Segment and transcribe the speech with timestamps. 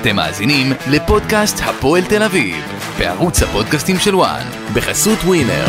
[0.00, 2.56] אתם מאזינים לפודקאסט הפועל תל אביב,
[2.98, 4.42] בערוץ הפודקאסטים של וואן,
[4.74, 5.64] בחסות ווינר.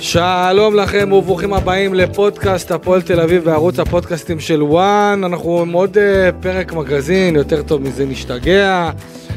[0.00, 5.20] שלום לכם וברוכים הבאים לפודקאסט הפועל תל אביב בערוץ הפודקאסטים של וואן.
[5.24, 6.00] אנחנו עם עוד uh,
[6.42, 8.90] פרק מגזין, יותר טוב מזה נשתגע.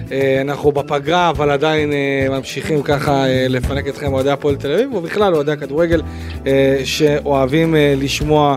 [0.08, 0.12] Uh,
[0.42, 5.36] אנחנו בפגרה, אבל עדיין uh, ממשיכים ככה uh, לפנק אתכם אוהדי הפועל תל אביב, ובכלל
[5.36, 6.02] אוהדי הכדורגל
[6.84, 8.56] שאוהבים לשמוע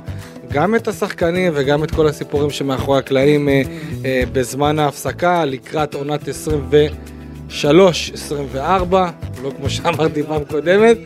[0.53, 3.49] גם את השחקנים וגם את כל הסיפורים שמאחורי הקלעים
[4.33, 6.29] בזמן ההפסקה לקראת עונת
[7.51, 7.53] 23-24,
[9.43, 10.99] לא כמו שאמרתי פעם קודמת.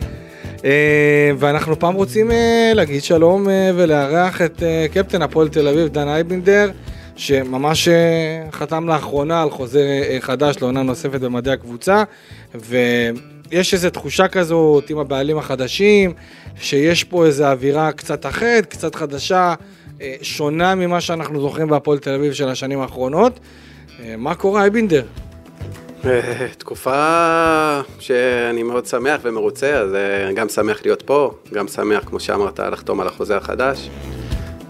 [0.65, 4.63] אה, ואנחנו פעם רוצים אה, להגיד שלום אה, ולארח את
[4.93, 6.71] קפטן הפועל תל אביב, דן אייבינדר,
[7.21, 7.89] שממש
[8.53, 12.03] חתם לאחרונה על חוזה חדש לעונה נוספת במדעי הקבוצה,
[12.55, 16.13] ויש איזו תחושה כזאת עם הבעלים החדשים,
[16.61, 19.55] שיש פה איזו אווירה קצת אחרת, קצת חדשה,
[20.23, 23.41] שונה ממה שאנחנו זוכרים בהפועל תל אביב של השנים האחרונות.
[24.19, 25.03] מה קורה, אייבינדר?
[26.59, 32.61] תקופה שאני מאוד שמח ומרוצה, אז אה, גם שמח להיות פה, גם שמח, כמו שאמרת,
[32.61, 33.91] לחתום על החוזה החדש,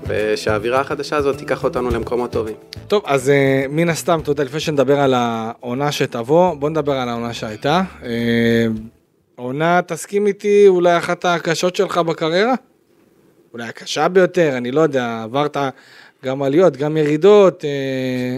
[0.06, 2.54] ושהאווירה החדשה הזאת תיקח אותנו למקומות טובים.
[2.88, 7.08] טוב, אז אה, מן הסתם, אתה יודע, לפני שנדבר על העונה שתבוא, בוא נדבר על
[7.08, 7.82] העונה שהייתה.
[8.02, 8.66] אה,
[9.36, 12.54] עונה, תסכים איתי, אולי אחת הקשות שלך בקריירה?
[13.52, 15.56] אולי הקשה ביותר, אני לא יודע, עברת
[16.24, 17.64] גם עליות, גם ירידות.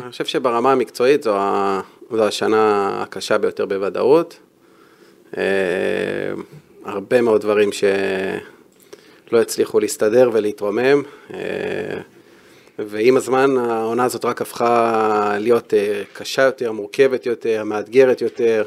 [0.02, 1.36] אני חושב שברמה המקצועית זו
[2.10, 4.38] זו השנה הקשה ביותר בוודאות.
[5.36, 5.42] אה,
[6.84, 7.70] הרבה מאוד דברים
[9.32, 11.02] שלא הצליחו להסתדר ולהתרומם.
[11.34, 11.38] אה,
[12.78, 18.64] ועם הזמן העונה הזאת רק הפכה להיות אה, קשה יותר, מורכבת יותר, מאתגרת יותר.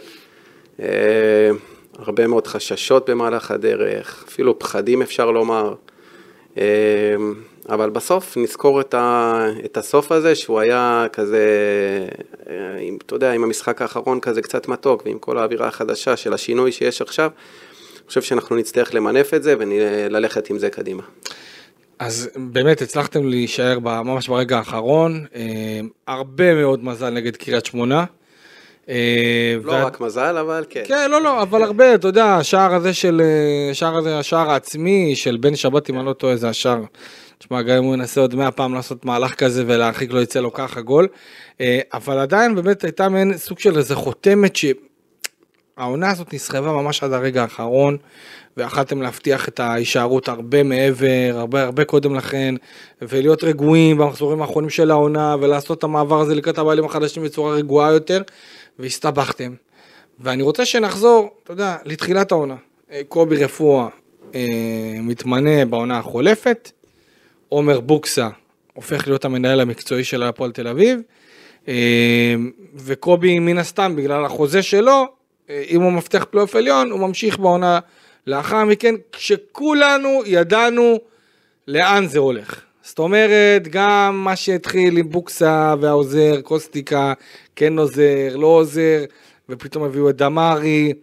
[1.97, 5.73] הרבה מאוד חששות במהלך הדרך, אפילו פחדים אפשר לומר.
[7.69, 11.47] אבל בסוף נזכור את, ה, את הסוף הזה, שהוא היה כזה,
[12.49, 16.33] אה, עם, אתה יודע, עם המשחק האחרון כזה קצת מתוק, ועם כל האווירה החדשה של
[16.33, 17.31] השינוי שיש עכשיו,
[18.05, 21.03] אני חושב שאנחנו נצטרך למנף את זה וללכת עם זה קדימה.
[21.99, 28.05] אז באמת הצלחתם להישאר ממש ברגע האחרון, אה, הרבה מאוד מזל נגד קריית שמונה.
[28.89, 30.83] אה, לא רק מזל, אבל כן.
[30.85, 33.21] כן, לא, לא, אבל הרבה, אתה יודע, השער הזה של,
[33.71, 36.81] השער הזה, השער העצמי של בן שבת, אם אני לא טועה, זה השער
[37.37, 40.53] תשמע, גם אם הוא ינסה עוד מאה פעם לעשות מהלך כזה ולהרחיק לא יצא לו
[40.53, 41.07] ככה גול.
[41.61, 44.55] אה, אבל עדיין באמת הייתה מעין סוג של איזה חותמת
[45.75, 47.97] שהעונה הזאת נסחבה ממש עד הרגע האחרון.
[48.57, 52.55] ויכלתם להבטיח את ההישארות הרבה מעבר, הרבה הרבה קודם לכן,
[53.01, 57.91] ולהיות רגועים במחזורים האחרונים של העונה, ולעשות את המעבר הזה לקראת הבעלים החדשים בצורה רגועה
[57.91, 58.21] יותר,
[58.79, 59.53] והסתבכתם.
[60.19, 62.55] ואני רוצה שנחזור, אתה יודע, לתחילת העונה.
[62.91, 63.87] אה, קובי רפואה
[64.35, 64.41] אה,
[65.01, 66.71] מתמנה בעונה החולפת,
[67.49, 68.29] עומר בוקסה
[68.73, 70.99] הופך להיות המנהל המקצועי של הפועל תל אביב,
[71.67, 72.35] אה,
[72.75, 75.05] וקובי מן הסתם בגלל החוזה שלו,
[75.49, 77.79] אם הוא מבטיח פלייאוף עליון, הוא ממשיך בעונה
[78.27, 80.99] לאחר מכן, כשכולנו ידענו
[81.67, 82.61] לאן זה הולך.
[82.81, 87.13] זאת אומרת, גם מה שהתחיל עם בוקסה והעוזר, קוסטיקה,
[87.55, 89.03] כן עוזר, לא עוזר,
[89.49, 90.93] ופתאום הביאו את דמארי,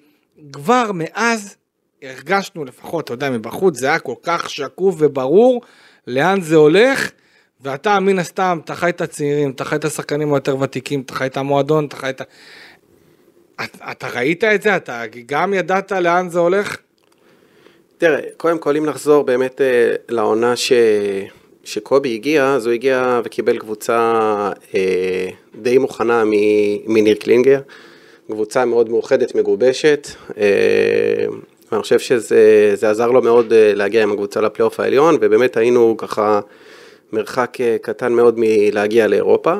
[0.53, 1.57] כבר מאז
[2.03, 5.63] הרגשנו לפחות, אתה יודע, מבחוץ זה היה כל כך שקוף וברור
[6.07, 7.11] לאן זה הולך,
[7.61, 11.27] ואתה מן הסתם, אתה חי את הצעירים, אתה חי את השחקנים היותר ותיקים, אתה חי
[11.27, 12.25] את המועדון, אתה חי את ה...
[13.55, 14.77] אתה, אתה ראית את זה?
[14.77, 16.77] אתה גם ידעת לאן זה הולך?
[17.99, 20.73] תראה, קודם כל אם נחזור באמת אה, לעונה ש...
[21.65, 23.99] שקובי הגיע, אז הוא הגיע וקיבל קבוצה
[24.75, 25.29] אה,
[25.63, 26.23] די מוכנה
[26.87, 27.61] מניר קלינגר,
[28.31, 30.09] קבוצה מאוד מאוחדת, מגובשת,
[30.39, 31.27] אה,
[31.73, 36.41] ואני חושב שזה עזר לו מאוד אה, להגיע עם הקבוצה לפלייאוף העליון, ובאמת היינו ככה
[37.13, 39.55] מרחק אה, קטן מאוד מלהגיע לאירופה.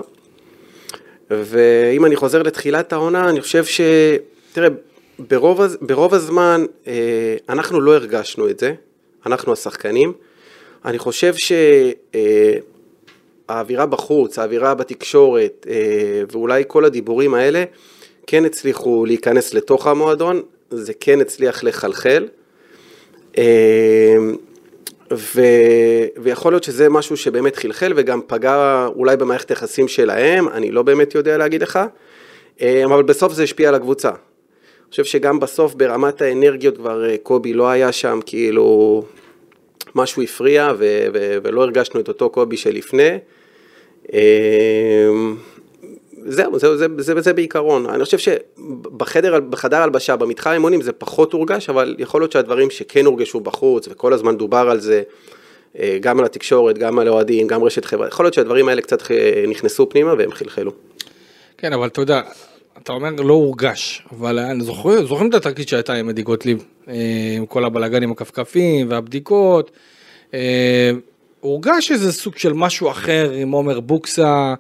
[1.45, 3.81] ואם אני חוזר לתחילת העונה, אני חושב ש...
[4.53, 4.69] תראה,
[5.19, 8.75] ברוב, ברוב הזמן אה, אנחנו לא הרגשנו את זה,
[9.27, 10.13] אנחנו השחקנים.
[10.85, 11.35] אני חושב
[13.49, 15.67] שהאווירה בחוץ, האווירה בתקשורת,
[16.33, 17.65] ואולי כל הדיבורים האלה,
[18.27, 22.29] כן הצליחו להיכנס לתוך המועדון, זה כן הצליח לחלחל.
[25.17, 25.41] ו...
[26.17, 31.15] ויכול להיות שזה משהו שבאמת חלחל וגם פגע אולי במערכת היחסים שלהם, אני לא באמת
[31.15, 31.79] יודע להגיד לך,
[32.61, 34.09] אמ, אבל בסוף זה השפיע על הקבוצה.
[34.09, 39.03] אני חושב שגם בסוף ברמת האנרגיות כבר אה, קובי לא היה שם, כאילו
[39.95, 41.07] משהו הפריע ו...
[41.15, 41.37] ו...
[41.43, 43.19] ולא הרגשנו את אותו קובי שלפני.
[46.27, 47.87] זהו, זה, זה, זה, זה בעיקרון.
[47.87, 53.07] אני חושב שבחדר בחדר הלבשה, במתחם האימונים זה פחות הורגש, אבל יכול להיות שהדברים שכן
[53.07, 55.03] הורגשו בחוץ, וכל הזמן דובר על זה,
[55.79, 59.11] אה, גם על התקשורת, גם על אוהדים, גם רשת חברה, יכול להיות שהדברים האלה קצת
[59.11, 60.73] אה, נכנסו פנימה והם חלחלו.
[61.59, 62.21] כן, אבל אתה יודע,
[62.83, 66.95] אתה אומר לא הורגש, אבל אני זוכר, זוכרים את התרגיל שהייתה עם אדי גוטליב, אה,
[67.37, 69.71] עם כל הבלאגן עם הכפכפים והבדיקות.
[71.41, 74.55] הורגש איזה סוג של משהו אחר עם עומר בוקסה,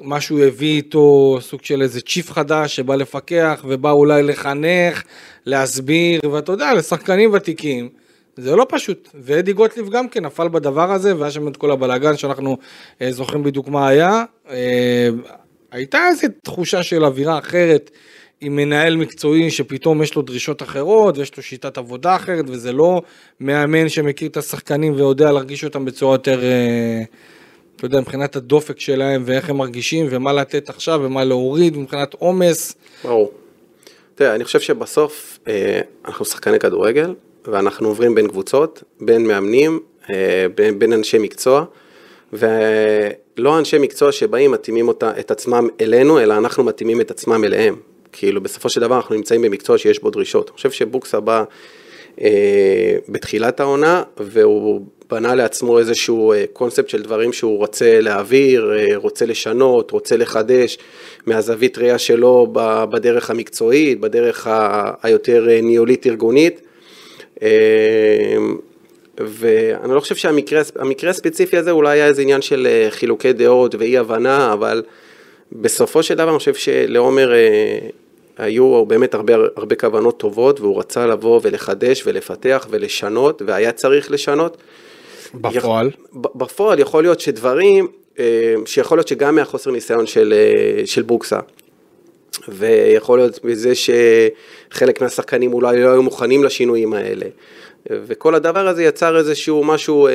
[0.00, 5.02] משהו הביא איתו, סוג של איזה צ'יפ חדש שבא לפקח ובא אולי לחנך,
[5.46, 7.88] להסביר, ואתה יודע, לשחקנים ותיקים.
[8.36, 12.16] זה לא פשוט, ואדי גוטליב גם כן נפל בדבר הזה, והיה שם את כל הבלאגן
[12.16, 12.56] שאנחנו
[13.02, 14.24] אה, זוכרים בדיוק מה היה.
[14.50, 15.08] אה,
[15.70, 17.90] הייתה איזו תחושה של אווירה אחרת
[18.40, 23.02] עם מנהל מקצועי שפתאום יש לו דרישות אחרות ויש לו שיטת עבודה אחרת וזה לא
[23.40, 27.02] מאמן שמכיר את השחקנים ויודע להרגיש אותם בצורה יותר, אה,
[27.80, 32.74] אתה יודע, מבחינת הדופק שלהם ואיך הם מרגישים ומה לתת עכשיו ומה להוריד מבחינת עומס.
[33.04, 33.32] ברור.
[34.14, 39.80] תראה, אני חושב שבסוף אה, אנחנו שחקני כדורגל ואנחנו עוברים בין קבוצות, בין מאמנים,
[40.10, 41.64] אה, בין, בין אנשי מקצוע.
[42.32, 47.76] ולא אנשי מקצוע שבאים מתאימים אותה, את עצמם אלינו, אלא אנחנו מתאימים את עצמם אליהם.
[48.12, 50.48] כאילו בסופו של דבר אנחנו נמצאים במקצוע שיש בו דרישות.
[50.48, 51.44] אני חושב שבוקסה בא
[53.08, 54.80] בתחילת העונה והוא
[55.10, 60.78] בנה לעצמו איזשהו אה, קונספט של דברים שהוא רוצה להעביר, אה, רוצה לשנות, רוצה לחדש
[61.26, 62.46] מהזווית ראייה שלו
[62.90, 66.60] בדרך המקצועית, בדרך ה, היותר אה, ניהולית ארגונית.
[67.42, 67.48] אה,
[69.18, 73.98] ואני לא חושב שהמקרה הספציפי הזה אולי היה איזה עניין של אה, חילוקי דעות ואי
[73.98, 74.82] הבנה, אבל
[75.52, 77.78] בסופו של דבר אני חושב שלעומר אה,
[78.40, 84.56] היו באמת הרבה, הרבה כוונות טובות, והוא רצה לבוא ולחדש ולפתח ולשנות, והיה צריך לשנות.
[85.34, 85.86] בפועל?
[85.86, 85.94] יכ...
[86.34, 87.88] בפועל יכול להיות שדברים,
[88.18, 90.34] אה, שיכול להיות שגם מהחוסר ניסיון של,
[90.84, 91.38] של בוקסה,
[92.48, 97.26] ויכול להיות בזה שחלק מהשחקנים אולי לא היו מוכנים לשינויים האלה.
[97.90, 100.12] וכל הדבר הזה יצר איזשהו משהו אה,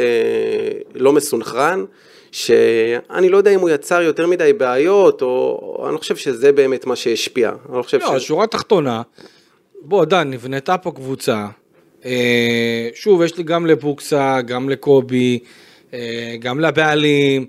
[0.95, 1.85] לא מסונכרן,
[2.35, 6.85] שאני לא יודע אם הוא יצר יותר מדי בעיות, או אני לא חושב שזה באמת
[6.85, 7.49] מה שהשפיע.
[7.49, 8.27] אני לא חושב לא, ש...
[8.27, 9.01] שורה תחתונה,
[9.81, 11.47] בוא דן, נבנתה פה קבוצה,
[12.05, 15.39] אה, שוב, יש לי גם לבוקסה, גם לקובי,
[15.93, 17.45] אה, גם לבעלים,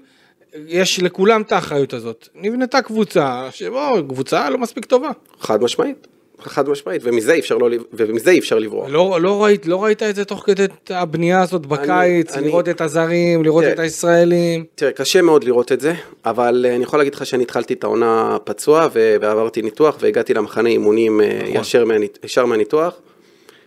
[0.67, 2.29] יש לכולם את האחריות הזאת.
[2.35, 5.11] נבנתה קבוצה, שבוא, קבוצה לא מספיק טובה.
[5.41, 6.07] חד משמעית.
[6.41, 8.89] חד משמעית, ומזה אי אפשר, לא, ומזה אי אפשר לברוח.
[8.91, 12.75] לא, לא, ראית, לא ראית את זה תוך כדי הבנייה הזאת בקיץ, אני, לראות אני,
[12.75, 14.65] את הזרים, לראות תראה, את הישראלים?
[14.75, 15.95] תראה, קשה מאוד לראות את זה,
[16.25, 21.21] אבל אני יכול להגיד לך שאני התחלתי את העונה פצוע ועברתי ניתוח והגעתי למחנה אימונים
[21.21, 21.61] אה, נכון.
[21.61, 22.95] ישר, מהניתוח, ישר מהניתוח,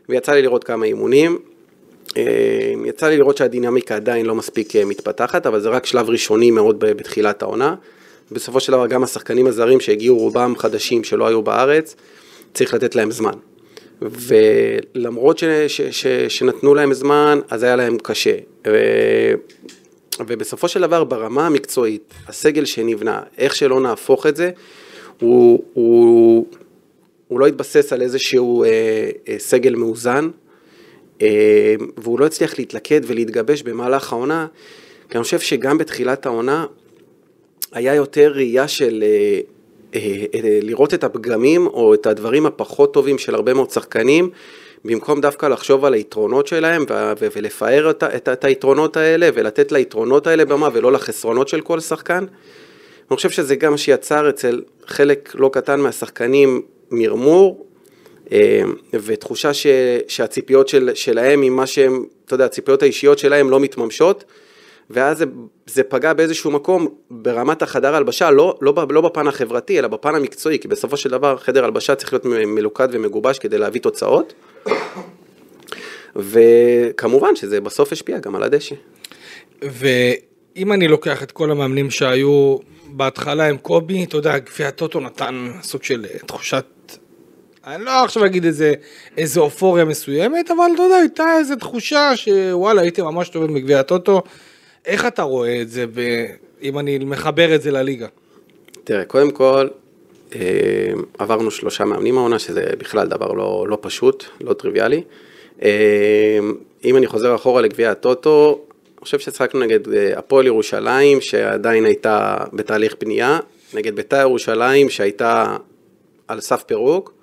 [0.10, 1.40] ויצא לי לראות כמה אימונים.
[2.18, 6.52] אה, יצא לי לראות שהדינמיקה עדיין לא מספיק אה, מתפתחת, אבל זה רק שלב ראשוני
[6.52, 7.76] מאוד בתחילת העונה.
[8.32, 11.96] בסופו של דבר גם השחקנים הזרים שהגיעו רובם חדשים שלא היו בארץ,
[12.54, 13.34] צריך לתת להם זמן.
[14.02, 18.36] ולמרות ש, ש, ש, שנתנו להם זמן, אז היה להם קשה.
[18.68, 18.78] ו,
[20.28, 24.52] ובסופו של דבר, ברמה המקצועית, הסגל שנבנה, איך שלא נהפוך את זה,
[25.20, 26.48] הוא, הוא,
[27.28, 28.70] הוא לא התבסס על איזשהו אה,
[29.28, 30.30] אה, סגל מאוזן,
[31.22, 34.48] אה, והוא לא הצליח להתלכד ולהתגבש במהלך העונה,
[35.10, 36.66] כי אני חושב שגם בתחילת העונה
[37.72, 39.04] היה יותר ראייה של...
[39.04, 39.40] אה,
[40.62, 44.30] לראות את הפגמים או את הדברים הפחות טובים של הרבה מאוד שחקנים,
[44.86, 46.86] במקום דווקא לחשוב על היתרונות שלהם
[47.36, 52.26] ולפאר את, את, את היתרונות האלה ולתת ליתרונות האלה במה ולא לחסרונות של כל שחקן.
[53.10, 57.66] אני חושב שזה גם שיצר אצל חלק לא קטן מהשחקנים מרמור
[58.32, 58.62] אה,
[58.94, 59.68] ותחושה ש,
[60.08, 64.24] שהציפיות של, שלהם עם מה שהם, אתה יודע, הציפיות האישיות שלהם לא מתממשות.
[64.90, 65.26] ואז זה,
[65.66, 70.60] זה פגע באיזשהו מקום ברמת החדר הלבשה, לא, לא, לא בפן החברתי, אלא בפן המקצועי,
[70.60, 74.34] כי בסופו של דבר חדר הלבשה צריך להיות מלוכד ומגובש כדי להביא תוצאות.
[76.16, 78.76] וכמובן שזה בסוף השפיע גם על הדשא.
[79.62, 85.52] ואם אני לוקח את כל המאמנים שהיו בהתחלה עם קובי, אתה יודע, גביע הטוטו נתן
[85.62, 86.66] סוג של תחושת
[87.68, 88.74] אני לא עכשיו אגיד איזה,
[89.18, 94.22] איזה אופוריה מסוימת, אבל אתה יודע, הייתה איזו תחושה שוואלה, הייתי ממש טוב בגביע הטוטו.
[94.90, 96.26] איך אתה רואה את זה, ב...
[96.62, 98.08] אם אני מחבר את זה לליגה?
[98.84, 99.68] תראה, קודם כל,
[100.36, 100.40] אה,
[101.18, 105.04] עברנו שלושה מאמנים העונה, שזה בכלל דבר לא, לא פשוט, לא טריוויאלי.
[105.62, 106.40] אה,
[106.84, 108.62] אם אני חוזר אחורה לגביע הטוטו,
[108.98, 113.40] אני חושב ששחקנו נגד אה, הפועל ירושלים, שעדיין הייתה בתהליך בנייה,
[113.74, 115.58] נגד בית"ר ירושלים, שהייתה
[116.28, 117.14] על סף פירוק.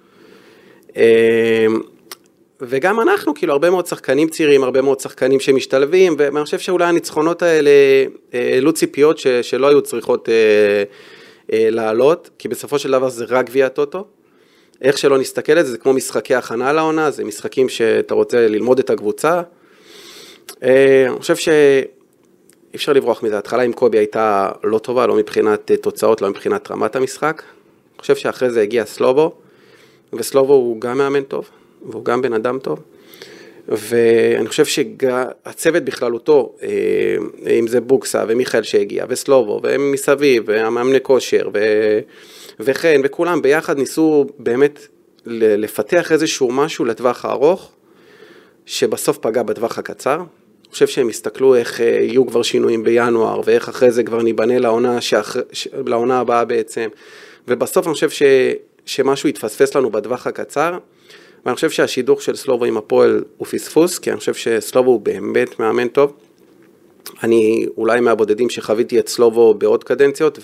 [2.60, 7.42] וגם אנחנו, כאילו, הרבה מאוד שחקנים צעירים, הרבה מאוד שחקנים שמשתלבים, ואני חושב שאולי הניצחונות
[7.42, 7.70] האלה
[8.34, 10.34] אה, העלו ציפיות ש, שלא היו צריכות אה,
[11.52, 14.04] אה, לעלות, כי בסופו של דבר זה רק גביע הטוטו.
[14.82, 18.78] איך שלא נסתכל על זה, זה כמו משחקי הכנה לעונה, זה משחקים שאתה רוצה ללמוד
[18.78, 19.42] את הקבוצה.
[20.62, 25.70] אה, אני חושב שאי אפשר לברוח מזה, ההתחלה עם קובי הייתה לא טובה, לא מבחינת
[25.70, 27.42] אה, תוצאות, לא מבחינת רמת המשחק.
[27.94, 29.32] אני חושב שאחרי זה הגיע סלובו,
[30.12, 31.50] וסלובו הוא גם מאמן טוב,
[31.90, 32.78] והוא גם בן אדם טוב.
[33.68, 36.68] ואני חושב שהצוות בכללותו, אה,
[37.58, 41.58] אם זה בוקסה ומיכאל שהגיע, וסלובו, ומסביב, והמאמני כושר, ו...
[42.60, 44.86] וחן, וכולם ביחד ניסו באמת
[45.26, 47.72] לפתח איזשהו משהו לטווח הארוך,
[48.66, 50.14] שבסוף פגע בטווח הקצר.
[50.14, 54.58] אני חושב שהם הסתכלו איך אה, יהיו כבר שינויים בינואר, ואיך אחרי זה כבר ניבנה
[54.58, 55.36] לעונה, שאח...
[55.86, 56.88] לעונה הבאה בעצם.
[57.48, 58.22] ובסוף אני חושב ש...
[58.86, 60.78] שמשהו התפספס לנו בטווח הקצר.
[61.46, 65.60] ואני חושב שהשידוך של סלובו עם הפועל הוא פספוס, כי אני חושב שסלובו הוא באמת
[65.60, 66.12] מאמן טוב.
[67.22, 70.38] אני אולי מהבודדים שחוויתי את סלובו בעוד קדנציות,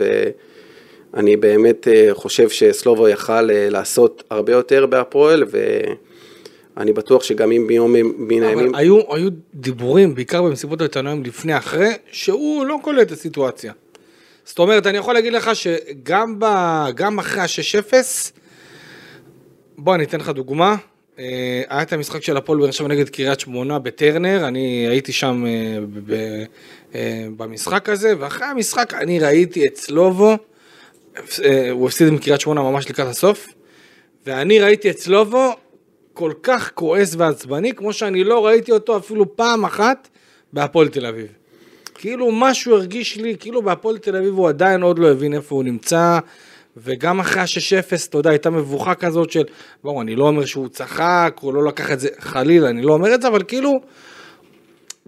[1.15, 5.45] ואני באמת אה, חושב שסלובו יכל אה, לעשות הרבה יותר בהפועל,
[6.77, 8.75] ואני בטוח שגם אם ביום מן הימים...
[8.75, 13.73] היו, היו דיבורים, בעיקר במסיבות העיתונאים לפני אחרי, שהוא לא קולט את הסיטואציה.
[14.45, 16.45] זאת אומרת, אני יכול להגיד לך שגם ב,
[17.19, 17.95] אחרי ה-6-0,
[19.79, 20.77] בוא אני אתן לך דוגמה,
[21.17, 26.45] היה את המשחק של הפועל באר שבע נגד קריית שמונה בטרנר, אני הייתי שם אה,
[26.95, 30.37] אה, במשחק הזה, ואחרי המשחק אני ראיתי את סלובו,
[31.71, 33.49] הוא הפסיד עם קריית שמונה ממש לקראת הסוף,
[34.27, 35.53] ואני ראיתי את סלובו
[36.13, 40.09] כל כך כועס ועצבני, כמו שאני לא ראיתי אותו אפילו פעם אחת
[40.53, 41.27] בהפועל תל אביב.
[41.95, 45.65] כאילו משהו הרגיש לי, כאילו בהפועל תל אביב הוא עדיין עוד לא הבין איפה הוא
[45.65, 46.19] נמצא,
[46.77, 49.43] וגם אחרי ה-6-0, אתה יודע, הייתה מבוכה כזאת של,
[49.85, 53.15] ברור, אני לא אומר שהוא צחק, הוא לא לקח את זה, חלילה, אני לא אומר
[53.15, 53.81] את זה, אבל כאילו,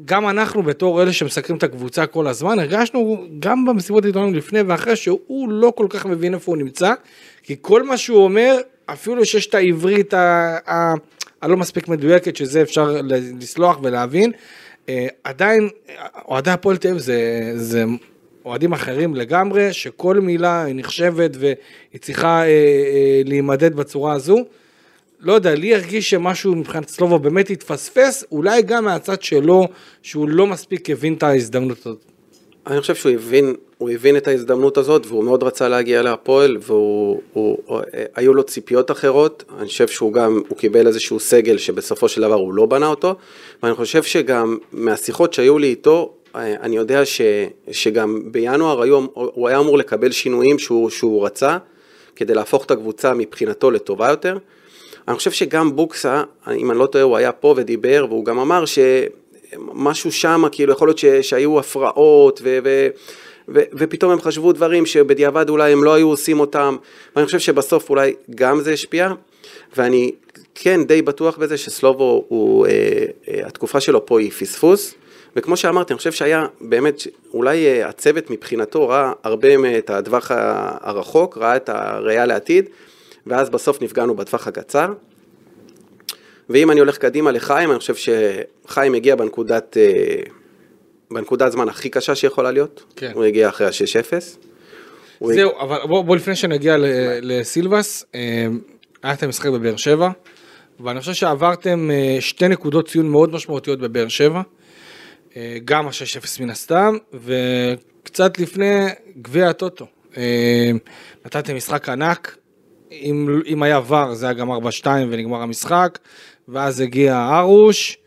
[0.05, 4.97] גם אנחנו בתור אלה שמסקרים את הקבוצה כל הזמן, הרגשנו גם במסיבות עיתונאים לפני ואחרי,
[4.97, 6.95] שהוא לא כל כך מבין איפה הוא נמצא,
[7.43, 8.57] כי כל מה שהוא אומר,
[8.87, 10.15] אפילו שיש את העברית
[11.43, 12.97] הלא מספיק מדויקת, שזה אפשר
[13.41, 14.33] לסלוח ולהבין,
[14.89, 15.69] אה, עדיין,
[16.29, 17.85] אוהדי הפועל תל אביב זה, זה
[18.45, 24.45] אוהדים אחרים לגמרי, שכל מילה היא נחשבת והיא צריכה אה, אה, להימדד בצורה הזו.
[25.21, 29.69] לא יודע, לי הרגיש שמשהו מבחינת סלובו באמת התפספס, אולי גם מהצד שלו,
[30.03, 31.99] שהוא לא מספיק הבין את ההזדמנות הזאת.
[32.67, 36.57] אני חושב שהוא הבין, הוא הבין את ההזדמנות הזאת והוא מאוד רצה להגיע להפועל
[37.37, 42.35] והיו לו ציפיות אחרות, אני חושב שהוא גם, הוא קיבל איזשהו סגל שבסופו של דבר
[42.35, 43.15] הוא לא בנה אותו
[43.63, 47.21] ואני חושב שגם מהשיחות שהיו לי איתו, אני יודע ש,
[47.71, 51.57] שגם בינואר היום הוא היה אמור לקבל שינויים שהוא, שהוא רצה
[52.17, 54.39] כדי להפוך את הקבוצה מבחינתו לטובה יותר.
[55.09, 56.23] אני חושב שגם בוקסה,
[56.57, 60.89] אם אני לא טועה, הוא היה פה ודיבר והוא גם אמר שמשהו שם, כאילו יכול
[60.89, 62.59] להיות ש, שהיו הפרעות ו...
[62.65, 62.89] ו
[63.49, 66.77] ו- ופתאום הם חשבו דברים שבדיעבד אולי הם לא היו עושים אותם,
[67.17, 69.13] ואני חושב שבסוף אולי גם זה השפיע,
[69.77, 70.13] ואני
[70.55, 72.73] כן די בטוח בזה שסלובו, הוא, אה,
[73.29, 74.95] אה, התקופה שלו פה היא פספוס,
[75.37, 77.03] וכמו שאמרתי, אני חושב שהיה באמת,
[77.35, 79.49] אולי אה, הצוות מבחינתו ראה הרבה
[79.79, 80.31] את הטווח
[80.81, 82.69] הרחוק, ראה את הראייה לעתיד,
[83.27, 84.93] ואז בסוף נפגענו בטווח הקצר.
[86.51, 90.23] ואם אני הולך קדימה לחיים, אני חושב שחיים הגיע בנקודת, אה,
[91.11, 92.85] בנקודת זמן הכי קשה שיכולה להיות.
[92.97, 93.11] כן.
[93.15, 94.39] הוא הגיע אחרי ה-6-0.
[95.21, 96.77] זהו, אבל בוא, בוא לפני שנגיע
[97.23, 98.47] לסילבס, אה,
[99.03, 100.11] היה את המשחק בבאר שבע,
[100.81, 104.43] ואני חושב שעברתם שתי נקודות ציון מאוד משמעותיות בבאר שבע.
[105.65, 108.87] גם ה-6-0 מן הסתם, וקצת לפני
[109.23, 109.87] גביע הטוטו.
[110.17, 110.71] אה,
[111.25, 112.37] נתתם משחק ענק,
[112.93, 115.99] אם, אם היה ור זה היה גם 4-2 ונגמר המשחק,
[116.49, 117.99] ואז הגיע ארוש,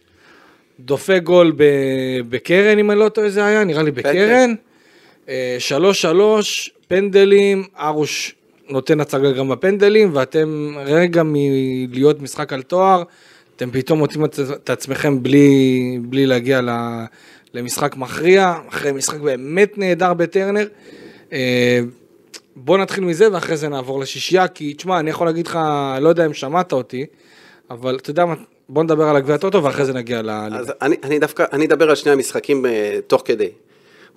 [0.79, 1.53] דופק גול
[2.29, 4.55] בקרן אם אני לא טועה זה היה, נראה לי בקרן,
[5.25, 6.39] 3-3, אה,
[6.88, 8.36] פנדלים, ארוש
[8.69, 13.03] נותן הצגה גם בפנדלים, ואתם רגע מלהיות משחק על תואר,
[13.57, 16.61] אתם פתאום מוצאים את עצמכם בלי, בלי להגיע
[17.53, 20.67] למשחק מכריע, אחרי משחק באמת נהדר בטרנר.
[21.33, 21.79] אה,
[22.55, 25.59] בוא נתחיל מזה ואחרי זה נעבור לשישייה, כי תשמע, אני יכול להגיד לך,
[26.01, 27.05] לא יודע אם שמעת אותי,
[27.69, 28.35] אבל אתה יודע מה,
[28.69, 30.29] בוא נדבר על הגביע הטוטו ואחרי זה נגיע ל...
[30.29, 32.69] אז אני, אני דווקא, אני אדבר על שני המשחקים uh,
[33.07, 33.49] תוך כדי.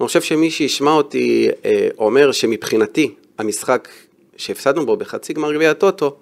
[0.00, 1.66] אני חושב שמי שישמע אותי uh,
[1.98, 3.88] אומר שמבחינתי, המשחק
[4.36, 6.16] שהפסדנו בו בחצי גמר גביע הטוטו,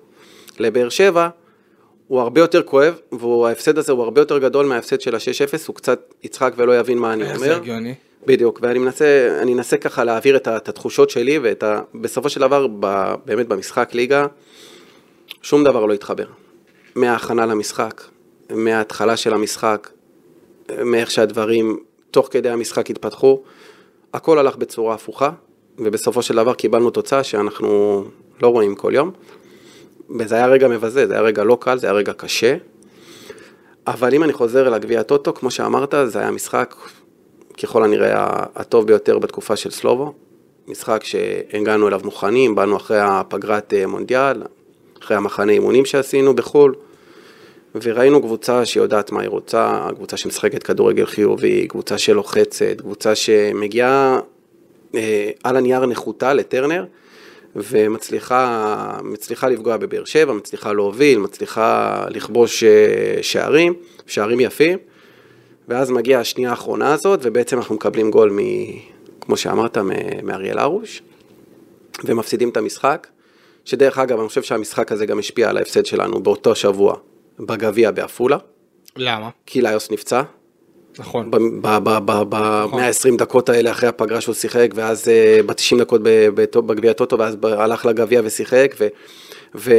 [0.59, 1.29] לבאר שבע,
[2.09, 6.15] הוא הרבה יותר כואב, וההפסד הזה הוא הרבה יותר גדול מההפסד של ה-6-0, הוא קצת
[6.23, 7.39] יצחק ולא יבין מה אני אומר.
[7.39, 7.95] זה הגיוני.
[8.27, 11.81] בדיוק, ואני מנסה, אני מנסה ככה להעביר את, את התחושות שלי, ואת ה...
[11.95, 14.27] בסופו של דבר, ב, באמת במשחק ליגה,
[15.43, 16.27] שום דבר לא התחבר.
[16.95, 18.03] מההכנה למשחק,
[18.51, 19.91] מההתחלה של המשחק,
[20.85, 21.79] מאיך שהדברים
[22.11, 23.43] תוך כדי המשחק התפתחו,
[24.15, 25.31] הכל הלך בצורה הפוכה,
[25.79, 28.05] ובסופו של דבר קיבלנו תוצאה שאנחנו
[28.43, 29.11] לא רואים כל יום.
[30.19, 32.57] וזה היה רגע מבזה, זה היה רגע לא קל, זה היה רגע קשה.
[33.87, 36.75] אבל אם אני חוזר לגביע הטוטו, כמו שאמרת, זה היה משחק
[37.63, 40.13] ככל הנראה הטוב ביותר בתקופה של סלובו.
[40.69, 44.43] משחק שהגענו אליו מוכנים, באנו אחרי הפגרת אה, מונדיאל,
[45.03, 46.75] אחרי המחנה אימונים שעשינו בחו"ל,
[47.75, 54.21] וראינו קבוצה שיודעת מה היא רוצה, קבוצה שמשחקת כדורגל חיובי, קבוצה שלוחצת, קבוצה שמגיעה
[54.95, 56.85] אה, על הנייר נחותה לטרנר,
[57.71, 63.75] ומצליחה לפגוע בבאר שבע, מצליחה להוביל, מצליחה לכבוש אה, שערים,
[64.07, 64.79] שערים יפים,
[65.69, 68.39] ואז מגיעה השנייה האחרונה הזאת, ובעצם אנחנו מקבלים גול, מ,
[69.21, 69.79] כמו שאמרת,
[70.23, 71.03] מאריאל הרוש,
[72.05, 73.07] ומפסידים את המשחק,
[73.65, 76.97] שדרך אגב, אני חושב שהמשחק הזה גם השפיע על ההפסד שלנו באותו שבוע
[77.39, 78.37] בגביע בעפולה.
[78.97, 79.29] למה?
[79.47, 80.23] כי ליוס נפצע.
[80.99, 81.31] נכון.
[81.31, 83.17] ב-120 נכון.
[83.17, 86.03] דקות האלה אחרי הפגרה שהוא שיחק, ואז אה, ב-90 דקות
[86.67, 88.89] בגביע הטוטו, ואז הלך לגביע ושיחק, ו...
[89.55, 89.73] ו...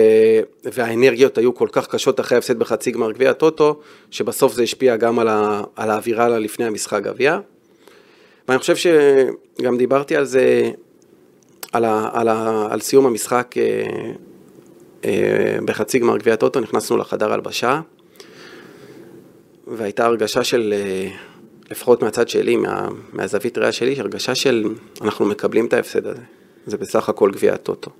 [0.63, 3.79] והאנרגיות היו כל כך קשות אחרי ההפסד בחצי גמר גביע הטוטו,
[4.11, 5.61] שבסוף זה השפיע גם על, ה...
[5.75, 7.39] על האווירה לפני המשחק גביע.
[8.47, 10.71] ואני חושב שגם דיברתי על זה,
[11.73, 12.09] על, ה...
[12.13, 12.67] על, ה...
[12.71, 13.83] על סיום המשחק אה,
[15.05, 17.81] אה, בחצי גמר גביע הטוטו, נכנסנו לחדר הלבשה.
[19.77, 21.07] והייתה הרגשה של, אה,
[21.71, 24.65] לפחות מהצד שלי, מה, מהזווית ראייה שלי, הרגשה של
[25.01, 26.21] אנחנו מקבלים את ההפסד הזה.
[26.65, 27.91] זה בסך הכל גביע הטוטו.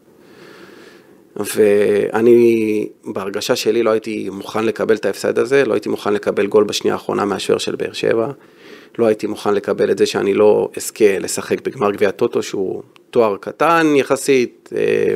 [1.35, 6.63] ואני, בהרגשה שלי לא הייתי מוכן לקבל את ההפסד הזה, לא הייתי מוכן לקבל גול
[6.63, 8.31] בשנייה האחרונה מהשוער של באר שבע,
[8.97, 13.37] לא הייתי מוכן לקבל את זה שאני לא אזכה לשחק בגמר גביע הטוטו, שהוא תואר
[13.37, 15.15] קטן יחסית, אה,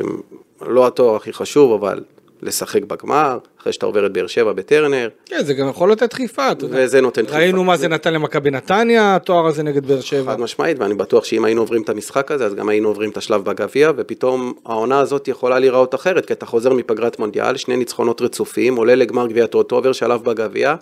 [0.66, 2.00] לא התואר הכי חשוב, אבל
[2.44, 5.08] לשחק בגמר, אחרי שאתה עובר את באר שבע בטרנר.
[5.26, 6.76] כן, זה גם יכול לתת דחיפה, אתה יודע.
[6.80, 7.38] וזה נותן דחיפה.
[7.38, 10.32] ראינו מה זה נתן למכבי נתניה, התואר הזה נגד באר שבע.
[10.32, 13.16] חד משמעית, ואני בטוח שאם היינו עוברים את המשחק הזה, אז גם היינו עוברים את
[13.16, 18.22] השלב בגביע, ופתאום העונה הזאת יכולה להיראות אחרת, כי אתה חוזר מפגרת מונדיאל, שני ניצחונות
[18.22, 20.74] רצופים, עולה לגמר גביע טוטו, עובר שלב בגביע,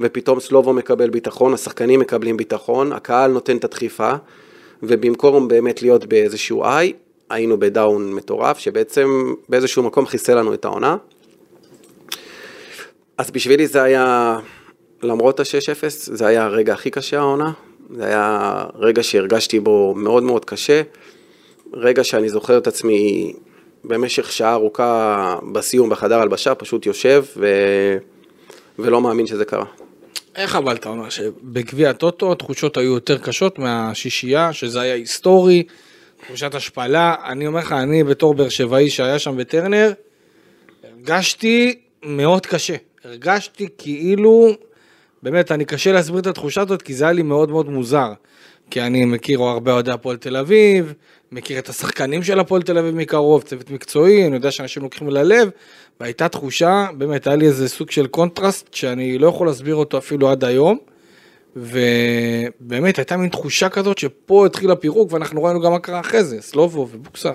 [0.00, 4.12] ופתאום סלובו מקבל ביטחון, השחקנים מקבלים ביטחון, הקהל נותן את הדחיפה,
[4.82, 6.92] ובמקום באמת להיות באיזשהו איי,
[7.30, 10.96] היינו בדאון מטורף, שבעצם באיזשהו מקום חיסל לנו את העונה.
[13.18, 14.38] אז בשבילי זה היה,
[15.02, 17.52] למרות ה-6-0, זה היה הרגע הכי קשה העונה.
[17.96, 20.82] זה היה רגע שהרגשתי בו מאוד מאוד קשה.
[21.72, 23.32] רגע שאני זוכר את עצמי
[23.84, 27.46] במשך שעה ארוכה בסיום בחדר הלבשה, פשוט יושב ו...
[28.78, 29.64] ולא מאמין שזה קרה.
[30.36, 35.62] איך אבל אתה אומר שבגביע הטוטו התחושות היו יותר קשות מהשישייה, שזה היה היסטורי,
[36.24, 39.92] תחושת השפלה, אני אומר לך, אני בתור באר שבעי שהיה שם בטרנר,
[40.84, 42.76] הרגשתי מאוד קשה.
[43.04, 44.50] הרגשתי כאילו,
[45.22, 48.12] באמת, אני קשה להסביר את התחושה הזאת, כי זה היה לי מאוד מאוד מוזר.
[48.70, 50.94] כי אני מכיר הרבה אוהדי הפועל תל אביב,
[51.32, 55.50] מכיר את השחקנים של הפועל תל אביב מקרוב, צוות מקצועי, אני יודע שאנשים לוקחים ללב,
[56.00, 60.30] והייתה תחושה, באמת, היה לי איזה סוג של קונטרסט שאני לא יכול להסביר אותו אפילו
[60.30, 60.78] עד היום.
[61.56, 66.40] ובאמת הייתה מין תחושה כזאת שפה התחיל הפירוק ואנחנו ראינו גם מה קרה אחרי זה,
[66.40, 67.32] סלובו ובוקסה.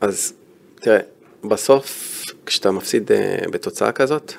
[0.00, 0.32] אז
[0.74, 0.98] תראה,
[1.44, 4.32] בסוף כשאתה מפסיד אה, בתוצאה כזאת,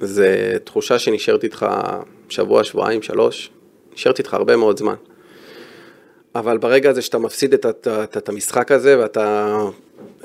[0.00, 1.66] זה תחושה שנשארת איתך
[2.28, 3.50] שבוע, שבועיים, שלוש,
[3.94, 4.94] נשארת איתך הרבה מאוד זמן.
[6.34, 9.56] אבל ברגע הזה שאתה מפסיד את, את, את, את המשחק הזה ואתה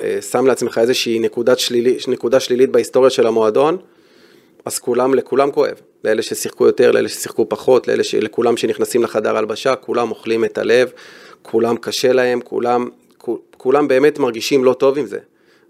[0.03, 3.77] אה, שם לעצמך איזושהי נקודת שלילי, נקודה שלילית בהיסטוריה של המועדון,
[4.65, 5.81] אז כולם, לכולם כואב.
[6.03, 8.15] לאלה ששיחקו יותר, לאלה ששיחקו פחות, לאלה ש...
[8.15, 10.91] לכולם שנכנסים לחדר הלבשה, כולם אוכלים את הלב,
[11.41, 12.89] כולם קשה להם, כולם,
[13.57, 15.19] כולם באמת מרגישים לא טוב עם זה.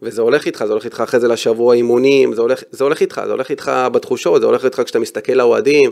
[0.02, 3.22] וזה הולך איתך, זה הולך איתך אחרי זה לשבוע אימונים, זה הולך, זה הולך איתך,
[3.26, 5.92] זה הולך איתך בתחושות, זה הולך איתך כשאתה מסתכל לאוהדים,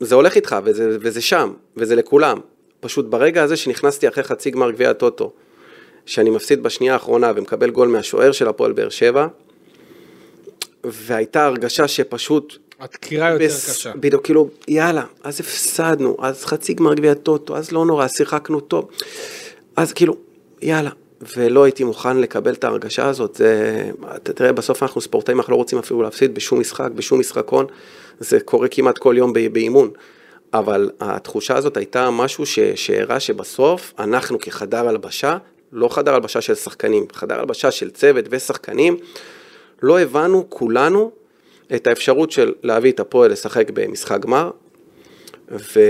[0.00, 2.38] זה הולך איתך וזה, וזה שם, וזה לכולם.
[2.80, 5.32] פשוט ברגע הזה שנכנסתי אחרי חצי גמר גביע הטוטו,
[6.06, 9.26] שאני מפסיד בשנייה האחרונה ומקבל גול מהשוער של הפועל באר שבע,
[10.84, 12.65] והייתה הרגשה שפשוט...
[12.80, 13.70] הדקירה יותר בס...
[13.70, 13.92] קשה.
[13.96, 18.88] בדיוק, כאילו, יאללה, אז הפסדנו, אז חצי גמר גביע טוטו, אז לא נורא, שיחקנו טוב.
[19.76, 20.16] אז כאילו,
[20.62, 20.90] יאללה.
[21.36, 23.34] ולא הייתי מוכן לקבל את ההרגשה הזאת.
[23.34, 23.90] זה,
[24.22, 27.66] תראה, בסוף אנחנו ספורטאים, אנחנו לא רוצים אפילו להפסיד בשום משחק, בשום משחקון.
[28.20, 29.90] זה קורה כמעט כל יום באימון.
[30.54, 35.38] אבל התחושה הזאת הייתה משהו שהראה שבסוף אנחנו כחדר הלבשה,
[35.72, 38.96] לא חדר הלבשה של שחקנים, חדר הלבשה של צוות ושחקנים,
[39.82, 41.10] לא הבנו כולנו
[41.74, 44.50] את האפשרות של להביא את הפועל לשחק במשחק גמר,
[45.50, 45.80] ו...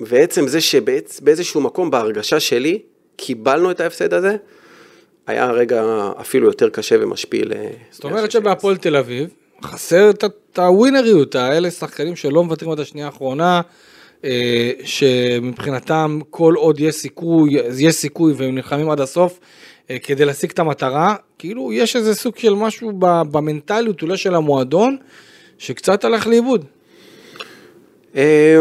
[0.00, 2.78] ועצם זה שבאיזשהו מקום בהרגשה שלי
[3.16, 4.36] קיבלנו את ההפסד הזה,
[5.26, 7.52] היה רגע אפילו יותר קשה ומשפיל.
[7.90, 9.28] זאת אומרת שבהפועל תל אביב
[9.62, 13.60] חסר את הווינריות, האלה שחקנים שלא מוותרים עד השנייה האחרונה,
[14.24, 19.40] אה, שמבחינתם כל עוד יש סיכוי, יש סיכוי והם נלחמים עד הסוף אה,
[20.02, 22.92] כדי להשיג את המטרה, כאילו יש איזה סוג של משהו
[23.30, 24.96] במנטליות אולי של המועדון,
[25.58, 26.64] שקצת הלך לאיבוד.
[28.16, 28.56] אה,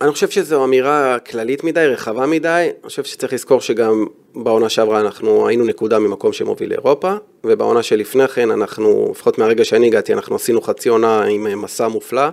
[0.00, 2.68] אני חושב שזו אמירה כללית מדי, רחבה מדי.
[2.70, 8.28] אני חושב שצריך לזכור שגם בעונה שעברה אנחנו היינו נקודה ממקום שמוביל לאירופה, ובעונה שלפני
[8.28, 12.28] כן אנחנו, לפחות מהרגע שאני הגעתי, אנחנו עשינו חצי עונה עם אה, מסע מופלא,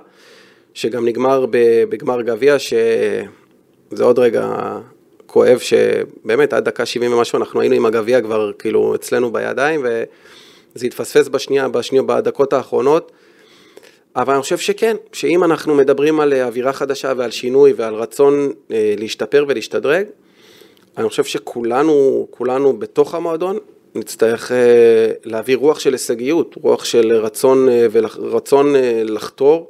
[0.74, 1.46] שגם נגמר
[1.90, 4.56] בגמר גביע, שזה עוד רגע
[5.32, 10.86] כואב, שבאמת עד דקה 70 ומשהו אנחנו היינו עם הגביע כבר כאילו אצלנו בידיים, וזה
[10.86, 13.12] התפספס בשנייה, בשנייה, בדקות האחרונות.
[14.16, 18.94] אבל אני חושב שכן, שאם אנחנו מדברים על אווירה חדשה ועל שינוי ועל רצון אה,
[18.98, 20.06] להשתפר ולהשתדרג,
[20.98, 23.58] אני חושב שכולנו, כולנו בתוך המועדון,
[23.96, 29.70] נצטרך אה, להביא רוח של הישגיות, רוח של רצון, אה, ורצון אה, לחתור,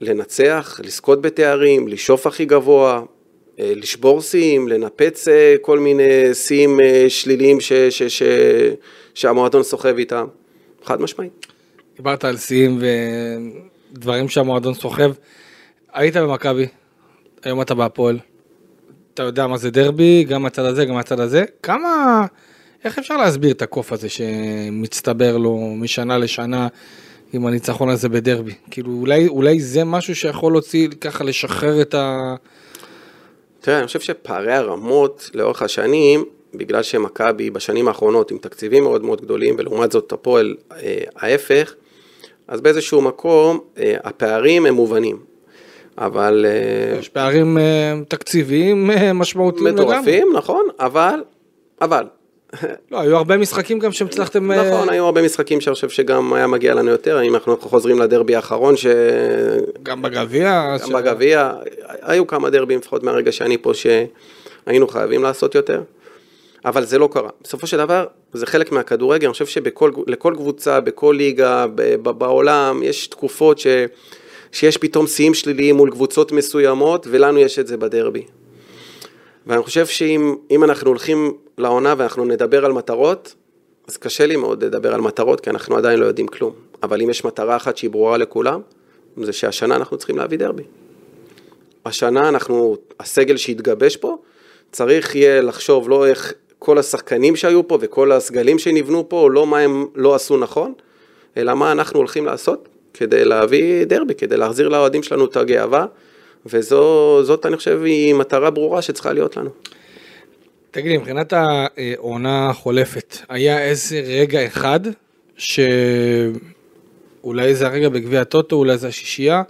[0.00, 3.02] לנצח, לזכות בתארים, לשאוף הכי גבוה,
[3.60, 8.22] לשבור שיאים, לנפץ אה, כל מיני שיאים אה, שליליים ש, ש, ש,
[9.14, 10.26] שהמועדון סוחב איתם,
[10.84, 11.46] חד משמעית.
[11.96, 12.78] דיברת על שיאים
[13.92, 15.12] ודברים שהמועדון סוחב.
[15.92, 16.66] היית במכבי,
[17.42, 18.18] היום אתה בהפועל.
[19.14, 21.44] אתה יודע מה זה דרבי, גם מהצד הזה, גם מהצד הזה.
[21.62, 22.26] כמה,
[22.84, 26.68] איך אפשר להסביר את הקוף הזה שמצטבר לו משנה לשנה
[27.32, 28.54] עם הניצחון הזה בדרבי?
[28.70, 32.34] כאילו אולי, אולי זה משהו שיכול להוציא, ככה לשחרר את ה...
[33.60, 39.20] תראה, אני חושב שפערי הרמות לאורך השנים, בגלל שמכבי בשנים האחרונות עם תקציבים מאוד מאוד
[39.20, 41.74] גדולים, ולעומת זאת הפועל אה, ההפך,
[42.48, 45.18] אז באיזשהו מקום אה, הפערים הם מובנים.
[45.98, 46.46] אבל...
[46.48, 49.84] אה, יש פערים אה, תקציביים אה, משמעותיים לגמרי.
[49.84, 51.22] מטורפים, נכון, אבל,
[51.80, 52.04] אבל.
[52.90, 54.50] לא, היו הרבה משחקים גם שהצלחתם...
[54.50, 57.98] אה, נכון, היו הרבה משחקים שאני חושב שגם היה מגיע לנו יותר, אם אנחנו חוזרים
[57.98, 58.86] לדרבי האחרון, ש...
[59.82, 60.76] גם בגביע.
[60.82, 61.52] גם בגביע,
[62.02, 65.82] היו כמה דרבים לפחות מהרגע שאני פה שהיינו חייבים לעשות יותר,
[66.64, 67.30] אבל זה לא קרה.
[67.42, 71.66] בסופו של דבר, זה חלק מהכדורגל, אני חושב שלכל קבוצה, בכל ליגה,
[72.02, 73.66] בעולם, יש תקופות ש...
[74.52, 78.22] שיש פתאום שיאים שליליים מול קבוצות מסוימות, ולנו יש את זה בדרבי.
[79.46, 83.34] ואני חושב שאם אם אנחנו הולכים לעונה ואנחנו נדבר על מטרות,
[83.88, 86.52] אז קשה לי מאוד לדבר על מטרות, כי אנחנו עדיין לא יודעים כלום.
[86.82, 88.60] אבל אם יש מטרה אחת שהיא ברורה לכולם,
[89.16, 90.62] זה שהשנה אנחנו צריכים להביא דרבי.
[91.84, 94.16] השנה אנחנו, הסגל שהתגבש פה,
[94.72, 99.58] צריך יהיה לחשוב לא איך כל השחקנים שהיו פה וכל הסגלים שנבנו פה, לא מה
[99.58, 100.72] הם לא עשו נכון,
[101.36, 105.86] אלא מה אנחנו הולכים לעשות כדי להביא דרבי, כדי להחזיר לאוהדים שלנו את הגאווה,
[106.46, 109.50] וזאת, אני חושב, היא מטרה ברורה שצריכה להיות לנו.
[110.70, 114.80] תגיד לי, מבחינת העונה החולפת, היה איזה רגע אחד,
[115.36, 115.94] שאולי
[117.54, 119.42] זה הרגע בגביע הטוטו, אולי זה השישייה,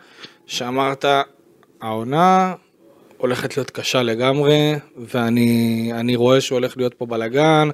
[0.47, 1.05] שאמרת,
[1.81, 2.55] העונה
[3.17, 7.69] הולכת להיות קשה לגמרי, ואני אני רואה שהולך להיות פה בלאגן,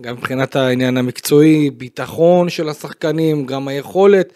[0.00, 4.32] גם מבחינת העניין המקצועי, ביטחון של השחקנים, גם היכולת.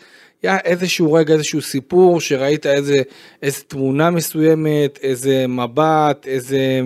[0.48, 3.02] היה איזשהו רגע, איזשהו סיפור, שראית איזה,
[3.42, 6.80] איזה תמונה מסוימת, איזה מבט, איזה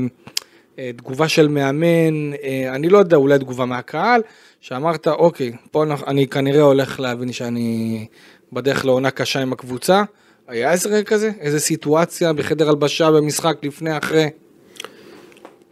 [0.79, 4.23] אה, תגובה של מאמן, אה, אני לא יודע, אולי תגובה מהקהל,
[4.61, 8.07] שאמרת, אוקיי, פה אני, אני כנראה הולך להבין שאני
[8.53, 10.03] בדרך לעונה קשה עם הקבוצה.
[10.49, 11.31] היה איזה רגע כזה?
[11.41, 14.29] איזה סיטואציה בחדר הלבשה, במשחק, לפני, אחרי?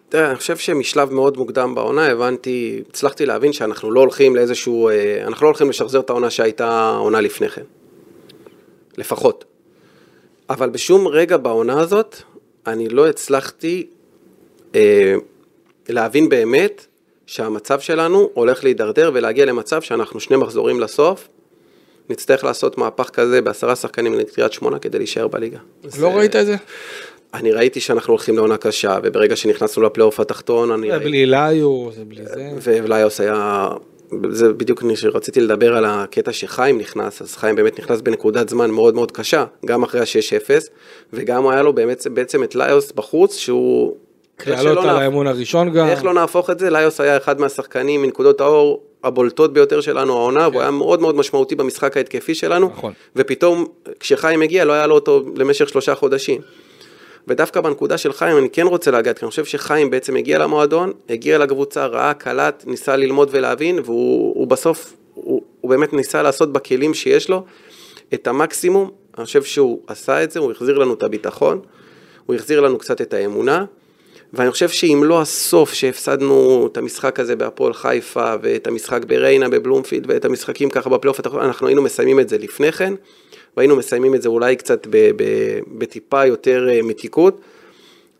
[0.08, 5.22] תראה, אני חושב שמשלב מאוד מוקדם בעונה הבנתי, הצלחתי להבין שאנחנו לא הולכים לאיזשהו, אה,
[5.26, 7.62] אנחנו לא הולכים לשחזר את העונה שהייתה עונה לפני כן.
[8.98, 9.44] לפחות.
[10.50, 12.16] אבל בשום רגע בעונה הזאת,
[12.66, 13.86] אני לא הצלחתי
[14.74, 15.14] אה,
[15.88, 16.86] להבין באמת
[17.26, 21.28] שהמצב שלנו הולך להידרדר ולהגיע למצב שאנחנו שני מחזורים לסוף,
[22.10, 25.58] נצטרך לעשות מהפך כזה בעשרה שחקנים לקריית שמונה כדי להישאר בליגה.
[25.84, 26.56] לא זה- ראית את זה?
[27.36, 31.04] אני ראיתי שאנחנו הולכים לעונה קשה, וברגע שנכנסנו לפלייאוף התחתון, אני ראיתי...
[31.04, 32.50] בלי ליו, זה בלי זה.
[32.62, 33.68] וליוס היה...
[34.30, 38.94] זה בדיוק כשרציתי לדבר על הקטע שחיים נכנס, אז חיים באמת נכנס בנקודת זמן מאוד
[38.94, 40.50] מאוד קשה, גם אחרי ה-6-0,
[41.12, 43.96] וגם היה לו באמת, בעצם את ליוס בחוץ, שהוא...
[44.44, 45.86] שלא על האמון הראשון גם.
[45.86, 50.48] איך לא נהפוך את זה, ליוס היה אחד מהשחקנים מנקודות האור הבולטות ביותר שלנו העונה,
[50.48, 52.92] והוא היה מאוד מאוד משמעותי במשחק ההתקפי שלנו, נכון.
[53.16, 53.66] ופתאום
[54.00, 56.40] כשחיים הגיע לא היה לו אותו למשך שלושה חודשים.
[57.28, 60.92] ודווקא בנקודה של חיים אני כן רוצה לגעת, כי אני חושב שחיים בעצם הגיע למועדון,
[61.08, 66.52] הגיע לקבוצה, ראה, קלט, ניסה ללמוד ולהבין, והוא הוא בסוף, הוא, הוא באמת ניסה לעשות
[66.52, 67.44] בכלים שיש לו
[68.14, 71.60] את המקסימום, אני חושב שהוא עשה את זה, הוא החזיר לנו את הביטחון,
[72.26, 73.64] הוא החזיר לנו קצת את האמונה,
[74.32, 80.04] ואני חושב שאם לא הסוף שהפסדנו את המשחק הזה בהפועל חיפה, ואת המשחק בריינה בבלומפילד,
[80.08, 82.94] ואת המשחקים ככה בפלייאוף אנחנו היינו מסיימים את זה לפני כן,
[83.56, 85.22] והיינו מסיימים את זה אולי קצת ב, ב,
[85.78, 87.40] בטיפה יותר אה, מתיקות,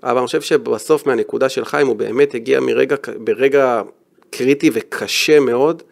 [0.02, 3.82] אבל אני חושב שבסוף מהנקודה של חיים הוא באמת הגיע מרגע, ברגע
[4.30, 5.82] קריטי וקשה מאוד,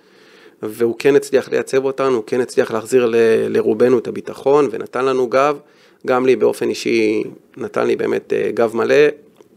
[0.62, 3.14] והוא כן הצליח לייצב אותנו, הוא כן הצליח להחזיר ל,
[3.48, 5.58] לרובנו את הביטחון ונתן לנו גב,
[6.06, 7.22] גם לי באופן אישי
[7.56, 8.94] נתן לי באמת אה, גב מלא,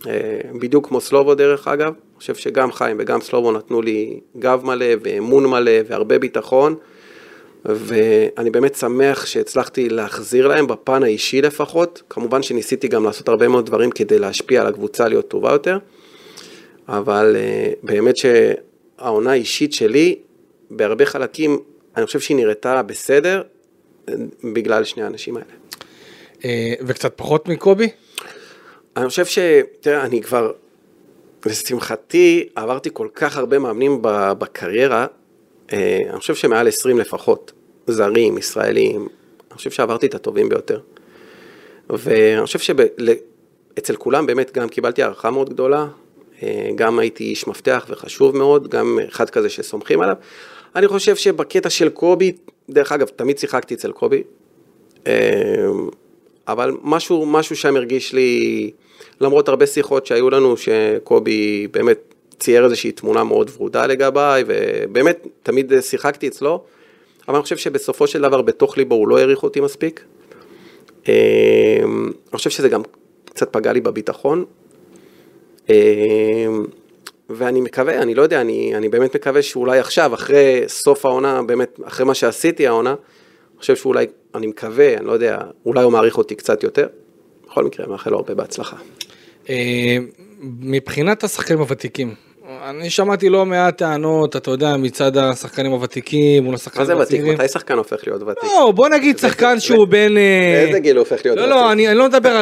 [0.07, 4.61] אה, בדיוק כמו סלובו דרך אגב, אני חושב שגם חיים וגם סלובו נתנו לי גב
[4.63, 6.75] מלא ואמון מלא והרבה ביטחון,
[7.67, 13.65] ואני באמת שמח שהצלחתי להחזיר להם בפן האישי לפחות, כמובן שניסיתי גם לעשות הרבה מאוד
[13.65, 15.77] דברים כדי להשפיע על הקבוצה להיות טובה יותר,
[16.87, 20.15] אבל אה, באמת שהעונה האישית שלי,
[20.71, 21.59] בהרבה חלקים,
[21.97, 23.41] אני חושב שהיא נראתה בסדר,
[24.53, 25.47] בגלל שני האנשים האלה.
[26.45, 27.89] אה, וקצת פחות מקובי?
[28.97, 29.39] אני חושב ש...
[29.81, 30.51] תראה, אני כבר,
[31.45, 35.05] לשמחתי, עברתי כל כך הרבה מאמנים בקריירה,
[35.73, 37.51] אה, אני חושב שמעל 20 לפחות,
[37.87, 40.79] זרים, ישראלים, אני חושב שעברתי את הטובים ביותר.
[41.89, 45.87] ואני חושב שאצל כולם באמת גם קיבלתי הערכה מאוד גדולה,
[46.43, 50.15] אה, גם הייתי איש מפתח וחשוב מאוד, גם אחד כזה שסומכים עליו.
[50.75, 52.31] אני חושב שבקטע של קובי,
[52.69, 54.23] דרך אגב, תמיד שיחקתי אצל קובי,
[56.47, 58.71] אבל משהו, משהו שם הרגיש לי,
[59.21, 65.73] למרות הרבה שיחות שהיו לנו, שקובי באמת צייר איזושהי תמונה מאוד ורודה לגביי, ובאמת תמיד
[65.81, 66.63] שיחקתי אצלו,
[67.27, 70.03] אבל אני חושב שבסופו של דבר בתוך ליבו הוא לא העריך אותי מספיק.
[71.07, 71.13] אמ,
[72.29, 72.81] אני חושב שזה גם
[73.25, 74.45] קצת פגע לי בביטחון.
[75.69, 76.65] אמ,
[77.29, 81.79] ואני מקווה, אני לא יודע, אני, אני באמת מקווה שאולי עכשיו, אחרי סוף העונה, באמת,
[81.83, 86.17] אחרי מה שעשיתי העונה, אני חושב שאולי, אני מקווה, אני לא יודע, אולי הוא מעריך
[86.17, 86.87] אותי קצת יותר.
[87.47, 88.77] בכל מקרה, מאחל לו הרבה בהצלחה.
[89.49, 89.97] אה,
[90.59, 92.15] מבחינת השחקנים הוותיקים,
[92.69, 97.25] אני שמעתי לא מעט טענות, אתה יודע, מצד השחקנים הוותיקים מול השחקנים הצעירים.
[97.25, 97.41] מה זה ותיק?
[97.41, 98.43] מתי שחקן הופך להיות ותיק?
[98.43, 100.17] לא, בוא נגיד שחקן שהוא בין...
[100.17, 101.49] אה, באיזה גיל הוא הופך להיות ותיק?
[101.49, 102.41] לא, לא, אני לא מדבר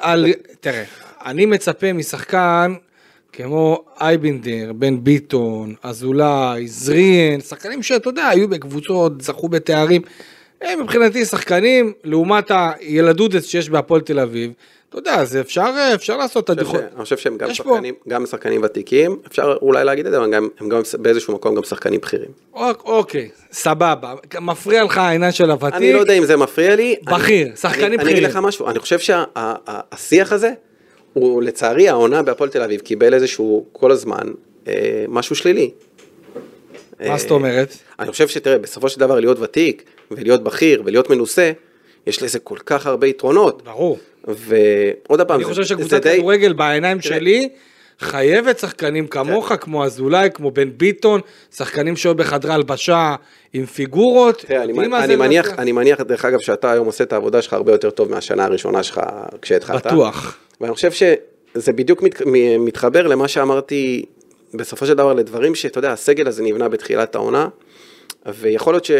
[0.00, 0.26] על...
[0.60, 0.84] תראה,
[1.26, 2.74] אני מצפה משחקן
[3.32, 10.02] כמו אייבינדר, בן ביטון, אזולאי, זריאן, שחקנים שאתה יודע, היו בקבוצות, זכו בתארים.
[10.60, 14.52] הם מבחינתי שחקנים, לעומת הילדודס שיש בהפועל תל אביב,
[14.98, 16.80] אתה יודע, זה אפשר, אפשר לעשות את הדיחות.
[16.80, 20.48] אני חושב שהם גם שחקנים, גם שחקנים ותיקים, אפשר אולי להגיד את זה, אבל גם,
[20.60, 22.28] הם גם באיזשהו מקום גם שחקנים בכירים.
[22.52, 24.14] אוק, אוקיי, סבבה.
[24.40, 25.74] מפריע לך העניין של הוותיק?
[25.74, 26.96] אני לא יודע אם זה מפריע לי.
[27.04, 28.16] בכיר, אני, שחקנים אני, בכירים.
[28.16, 30.50] אני אגיד לך משהו, אני חושב שהשיח שה, הזה,
[31.12, 34.32] הוא לצערי העונה בהפועל תל אביב קיבל איזשהו כל הזמן
[34.68, 35.70] אה, משהו שלילי.
[37.00, 37.76] מה זאת אומרת?
[37.98, 41.52] אני חושב שתראה, בסופו של דבר להיות ותיק ולהיות בכיר ולהיות מנוסה,
[42.06, 43.62] יש לזה כל כך הרבה יתרונות.
[43.64, 43.98] ברור.
[44.26, 47.48] ועוד פעם, אני חושב שקבוצת כדורגל בעיניים שלי,
[48.00, 49.56] חייבת שחקנים כמוך, כן.
[49.56, 51.20] כמו אזולאי, כמו בן ביטון,
[51.56, 53.14] שחקנים שהיו בחדרי הלבשה
[53.52, 54.44] עם פיגורות.
[54.46, 54.72] תראה, אני,
[55.04, 58.10] אני, מניח, אני מניח, דרך אגב, שאתה היום עושה את העבודה שלך הרבה יותר טוב
[58.10, 59.00] מהשנה הראשונה שלך
[59.42, 59.86] כשהתחלת.
[59.86, 60.38] בטוח.
[60.60, 62.22] ואני חושב שזה בדיוק מת,
[62.58, 64.04] מתחבר למה שאמרתי
[64.54, 67.48] בסופו של דבר לדברים שאתה יודע, הסגל הזה נבנה בתחילת העונה,
[68.34, 68.90] ויכול להיות, ש,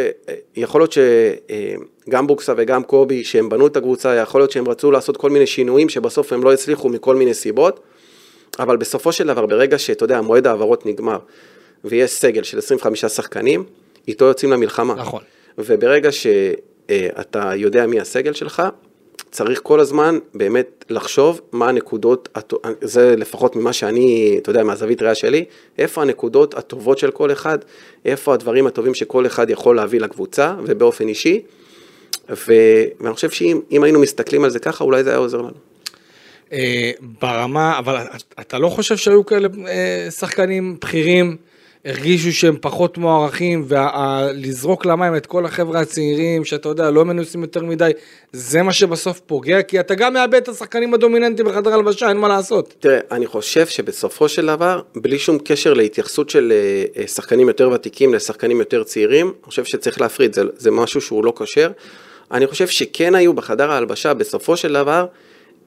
[0.57, 5.31] להיות שגם בוקסה וגם קובי, שהם בנו את הקבוצה, יכול להיות שהם רצו לעשות כל
[5.31, 7.81] מיני שינויים שבסוף הם לא הצליחו מכל מיני סיבות,
[8.59, 11.19] אבל בסופו של דבר, ברגע שאתה יודע, מועד ההעברות נגמר,
[11.85, 13.65] ויש סגל של 25 שחקנים,
[14.09, 14.95] איתו יוצאים למלחמה.
[14.95, 15.23] נכון.
[15.59, 18.63] וברגע שאתה יודע מי הסגל שלך,
[19.31, 22.39] צריך כל הזמן באמת לחשוב מה הנקודות,
[22.81, 25.45] זה לפחות ממה שאני, אתה יודע, מהזווית ראייה שלי,
[25.79, 27.59] איפה הנקודות הטובות של כל אחד,
[28.05, 31.43] איפה הדברים הטובים שכל אחד יכול להביא לקבוצה ובאופן אישי,
[32.31, 32.53] ו...
[33.01, 35.51] ואני חושב שאם היינו מסתכלים על זה ככה, אולי זה היה עוזר לנו.
[36.53, 37.97] אה, ברמה, אבל
[38.41, 41.37] אתה לא חושב שהיו כאלה אה, שחקנים בכירים?
[41.87, 47.65] הרגישו שהם פחות מוערכים, ולזרוק למים את כל החבר'ה הצעירים, שאתה יודע, לא מנוסים יותר
[47.65, 47.91] מדי,
[48.33, 52.29] זה מה שבסוף פוגע, כי אתה גם מאבד את השחקנים הדומיננטיים בחדר הלבשה, אין מה
[52.29, 52.75] לעשות.
[52.81, 57.71] תראה, אני חושב שבסופו של דבר, בלי שום קשר להתייחסות של אה, אה, שחקנים יותר
[57.71, 61.71] ותיקים לשחקנים יותר צעירים, אני חושב שצריך להפריד, זה, זה משהו שהוא לא כשר.
[62.33, 65.07] אני חושב שכן היו בחדר ההלבשה, בסופו של דבר,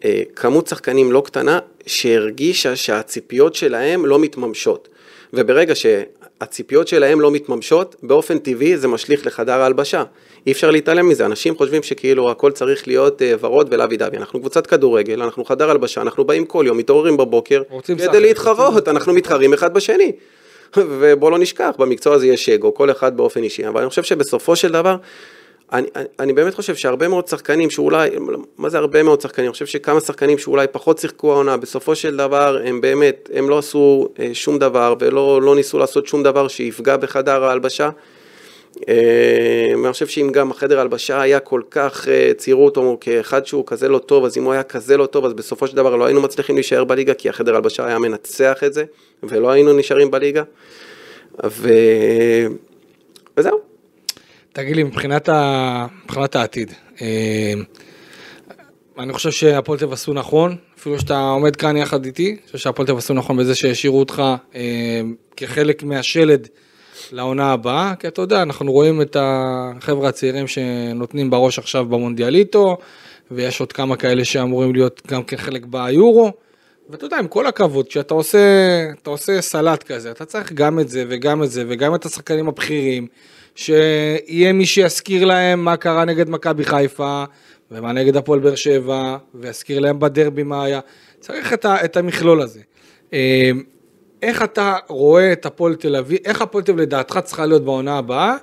[0.06, 4.88] אה, כמות שחקנים לא קטנה, שהרגישה שהציפיות שלהם לא מתממשות.
[5.34, 10.04] וברגע שהציפיות שלהם לא מתממשות, באופן טבעי זה משליך לחדר ההלבשה.
[10.48, 14.18] אי אפשר להתעלם מזה, אנשים חושבים שכאילו הכל צריך להיות uh, ורוד ולאבי דבי.
[14.18, 18.88] אנחנו קבוצת כדורגל, אנחנו חדר הלבשה, אנחנו באים כל יום, מתעוררים בבוקר, כדי שחק, להתחרות.
[18.88, 20.12] אנחנו מתחרים אחד בשני.
[20.78, 24.56] ובוא לא נשכח, במקצוע הזה יש אגו, כל אחד באופן אישי, אבל אני חושב שבסופו
[24.56, 24.96] של דבר,
[25.74, 25.88] אני,
[26.20, 28.10] אני, באמת חושב שהרבה מאוד שחקנים שאולי,
[28.58, 29.46] מה זה הרבה מאוד שחקנים?
[29.46, 33.58] אני חושב שכמה שחקנים שאולי פחות שיחקו העונה, בסופו של דבר הם באמת, הם לא
[33.58, 37.90] עשו אה, שום דבר ולא לא ניסו לעשות שום דבר שיפגע בחדר ההלבשה.
[38.90, 43.64] אה, אני חושב שאם גם החדר הלבשה היה כל כך, אה, ציירו אותו כאחד שהוא
[43.68, 46.06] כזה לא טוב, אז אם הוא היה כזה לא טוב, אז בסופו של דבר לא
[46.06, 48.84] היינו מצליחים להישאר בליגה, כי החדר הלבשה היה מנצח את זה,
[49.24, 50.44] ולא היינו נשארים בליגה.
[51.46, 51.70] ו...
[53.38, 53.69] וזהו.
[54.60, 55.86] תגיד לי, מבחינת, ה...
[56.06, 57.54] מבחינת העתיד, אה,
[59.00, 62.88] אני חושב שהפועל תל עשו נכון, אפילו שאתה עומד כאן יחד איתי, אני חושב שהפועל
[62.88, 64.24] תל עשו נכון בזה שהשאירו אותך
[64.56, 65.02] אה,
[65.38, 66.48] כחלק מהשלד
[67.12, 72.78] לעונה הבאה, כי אתה יודע, אנחנו רואים את החבר'ה הצעירים שנותנים בראש עכשיו במונדיאליטו,
[73.32, 76.32] ויש עוד כמה כאלה שאמורים להיות גם כחלק ביורו.
[76.90, 78.40] ואתה יודע, עם כל הכבוד, כשאתה עושה,
[79.06, 83.08] עושה סלט כזה, אתה צריך גם את זה וגם את זה וגם את השחקנים הבכירים,
[83.60, 87.24] שיהיה מי שיזכיר להם מה קרה נגד מכבי חיפה,
[87.72, 90.80] ומה נגד הפועל באר שבע, ויזכיר להם בדרבי מה היה.
[91.20, 92.60] צריך את, ה, את המכלול הזה.
[93.14, 93.52] אה,
[94.22, 97.98] איך אתה רואה את הפועל תל אביב, איך הפועל תל אביב לדעתך צריכה להיות בעונה
[97.98, 98.36] הבאה,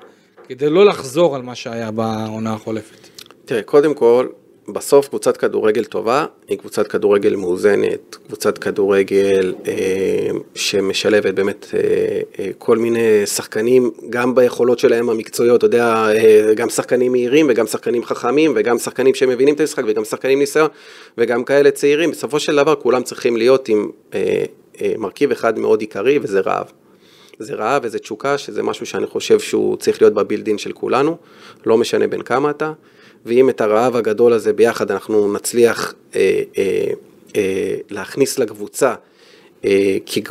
[0.49, 3.09] כדי לא לחזור על מה שהיה בעונה החולפת?
[3.45, 4.27] תראה, קודם כל,
[4.69, 11.81] בסוף קבוצת כדורגל טובה היא קבוצת כדורגל מאוזנת, קבוצת כדורגל אה, שמשלבת באמת אה,
[12.39, 17.67] אה, כל מיני שחקנים, גם ביכולות שלהם המקצועיות, אתה יודע, אה, גם שחקנים מהירים וגם
[17.67, 20.69] שחקנים חכמים וגם שחקנים שמבינים את המשחק וגם שחקנים ניסיון
[21.19, 24.45] וגם כאלה צעירים, בסופו של דבר כולם צריכים להיות עם אה,
[24.81, 26.67] אה, מרכיב אחד מאוד עיקרי וזה רעב.
[27.39, 31.17] זה רעב וזה תשוקה, שזה משהו שאני חושב שהוא צריך להיות בבילדין של כולנו,
[31.67, 32.73] לא משנה בין כמה אתה.
[33.25, 36.87] ואם את הרעב הגדול הזה ביחד אנחנו נצליח אה, אה,
[37.37, 38.95] אה, להכניס לקבוצה
[39.65, 40.23] אה, כי,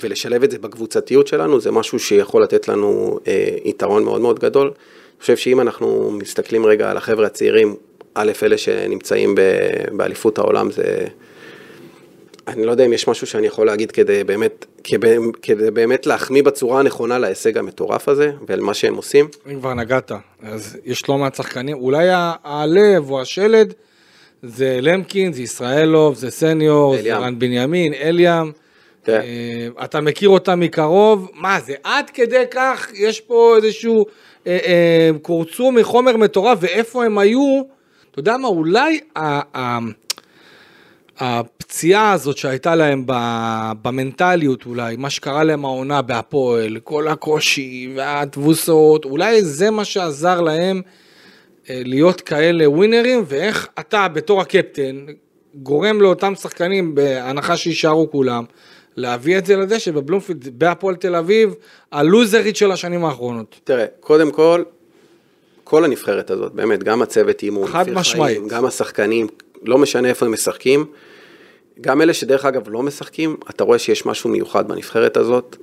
[0.00, 4.66] ולשלב את זה בקבוצתיות שלנו, זה משהו שיכול לתת לנו אה, יתרון מאוד מאוד גדול.
[4.66, 7.76] אני חושב שאם אנחנו מסתכלים רגע על החבר'ה הצעירים,
[8.14, 9.34] א', אלה שנמצאים
[9.92, 11.06] באליפות העולם, זה...
[12.48, 16.42] אני לא יודע אם יש משהו שאני יכול להגיד כדי באמת, כדי, כדי באמת להחמיא
[16.42, 19.28] בצורה הנכונה להישג המטורף הזה ועל מה שהם עושים.
[19.52, 22.08] אם כבר נגעת, אז יש לא מעט שחקנים, אולי
[22.44, 23.74] הלב או השלד
[24.42, 28.52] זה למקין, זה ישראלוב, זה סניור, זה רן בנימין, אליאם.
[29.04, 29.20] כן.
[29.20, 34.06] אה, אתה מכיר אותם מקרוב, מה זה, עד כדי כך יש פה איזשהו
[34.46, 37.62] אה, אה, קורצו מחומר מטורף, ואיפה הם היו,
[38.10, 39.78] אתה יודע מה, אולי ה, ה,
[41.18, 43.04] הפציעה הזאת שהייתה להם
[43.82, 50.82] במנטליות אולי, מה שקרה להם העונה בהפועל, כל הקושי והתבוסות, אולי זה מה שעזר להם
[51.70, 55.06] אה, להיות כאלה ווינרים, ואיך אתה בתור הקפטן
[55.54, 58.44] גורם לאותם שחקנים, בהנחה שיישארו כולם,
[58.96, 61.54] להביא את זה לדשא בבלומפילד, בהפועל תל אביב,
[61.92, 63.60] הלוזרית של השנים האחרונות.
[63.64, 64.62] תראה, קודם כל,
[65.64, 69.26] כל הנבחרת הזאת, באמת, גם הצוות אימון, חד משמעית, גם השחקנים,
[69.64, 70.86] לא משנה איפה הם משחקים,
[71.80, 75.56] גם אלה שדרך אגב לא משחקים, אתה רואה שיש משהו מיוחד בנבחרת הזאת,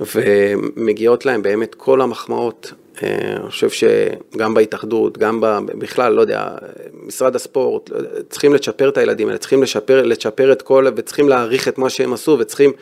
[0.00, 2.72] ומגיעות להם באמת כל המחמאות.
[3.02, 3.08] אה,
[3.42, 5.40] אני חושב שגם בהתאחדות, גם
[5.78, 6.48] בכלל, לא יודע,
[6.92, 11.68] משרד הספורט, לא צריכים לצ'פר את הילדים האלה, צריכים לשפר, לצ'פר את כל, וצריכים להעריך
[11.68, 12.72] את מה שהם עשו, וצריכים,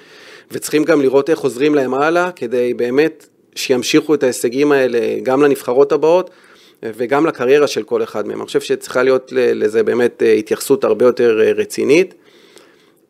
[0.51, 5.93] וצריכים גם לראות איך עוזרים להם הלאה, כדי באמת שימשיכו את ההישגים האלה גם לנבחרות
[5.93, 6.31] הבאות.
[6.83, 8.39] וגם לקריירה של כל אחד מהם.
[8.39, 12.15] אני חושב שצריכה להיות לזה באמת אה, התייחסות הרבה יותר אה, רצינית.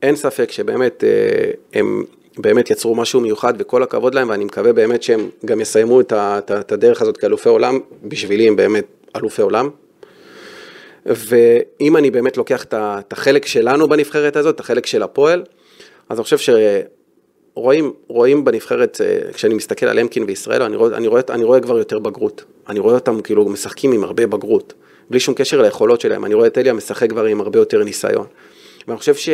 [0.02, 2.04] אין ספק שבאמת אה, הם
[2.38, 7.02] באמת יצרו משהו מיוחד וכל הכבוד להם ואני מקווה באמת שהם גם יסיימו את, הדרך
[7.02, 8.84] הזאת כאלופי עולם, בשבילי הם באמת
[9.16, 9.70] אלופי עולם.
[11.06, 15.44] ואם אני באמת לוקח את החלק שלנו בנבחרת הזאת, את החלק של הפועל,
[16.08, 16.38] אז אני חושב
[17.54, 21.60] שרואים רואים בנבחרת, אה, כשאני מסתכל על אמקין וישראל, אני רואה, אני, רואה, אני רואה
[21.60, 22.44] כבר יותר בגרות.
[22.68, 24.74] אני רואה אותם כאילו משחקים עם הרבה בגרות,
[25.10, 26.24] בלי שום קשר ליכולות שלהם.
[26.24, 28.26] אני רואה את אליה משחק כבר עם הרבה יותר ניסיון.
[28.88, 29.28] ואני חושב ש...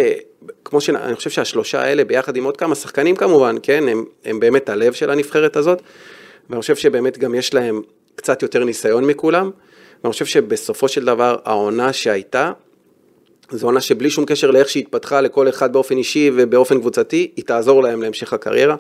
[0.65, 0.91] כמו ש...
[0.91, 4.93] אני חושב שהשלושה האלה, ביחד עם עוד כמה שחקנים כמובן, כן, הם, הם באמת הלב
[4.93, 5.83] של הנבחרת הזאת,
[6.51, 7.83] ואני חושב שבאמת גם יש להם
[8.15, 9.51] קצת יותר ניסיון מכולם,
[10.05, 12.53] ואני חושב שבסופו של דבר העונה שהייתה,
[13.51, 17.45] זו עונה שבלי שום קשר לאיך שהיא התפתחה לכל אחד באופן אישי ובאופן קבוצתי, היא
[17.45, 18.77] תעזור להם להמשך הקריירה.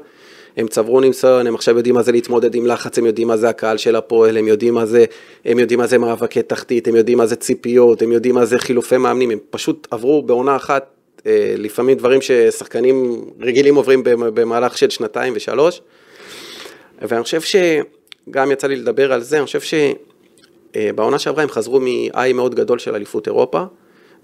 [0.56, 3.48] הם צברו ניסיון, הם עכשיו יודעים מה זה להתמודד עם לחץ, הם יודעים מה זה
[3.48, 5.04] הקהל של הפועל, הם יודעים מה זה,
[5.44, 8.58] הם יודעים מה זה מאבקי תחתית, הם יודעים מה זה ציפיות, הם יודעים מה זה
[8.58, 10.86] חילופי מאמנים, הם פשוט עברו בעונה אחת
[11.26, 15.80] אה, לפעמים דברים ששחקנים רגילים עוברים במהלך של שנתיים ושלוש.
[17.02, 19.60] ואני חושב שגם יצא לי לדבר על זה, אני חושב
[20.74, 23.64] שבעונה שעברה הם חזרו מאי מאוד גדול של אליפות אירופה,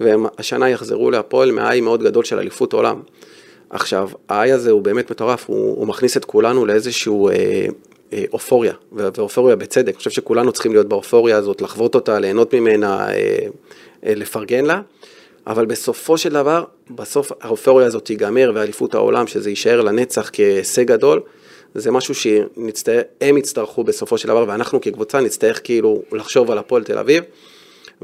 [0.01, 3.01] והשנה יחזרו להפועל מאי מאוד גדול של אליפות עולם.
[3.71, 7.35] עכשיו, האי הזה הוא באמת מטורף, הוא, הוא מכניס את כולנו לאיזשהו אה,
[8.15, 13.09] אה, אופוריה, ואופוריה בצדק, אני חושב שכולנו צריכים להיות באופוריה הזאת, לחוות אותה, ליהנות ממנה,
[13.09, 13.15] אה,
[14.07, 14.81] אה, לפרגן לה,
[15.47, 21.21] אבל בסופו של דבר, בסוף האופוריה הזאת תיגמר, ואליפות העולם, שזה יישאר לנצח כהישג גדול,
[21.75, 26.99] זה משהו שהם יצטרכו בסופו של דבר, ואנחנו כקבוצה נצטרך כאילו לחשוב על הפועל תל
[26.99, 27.25] אביב,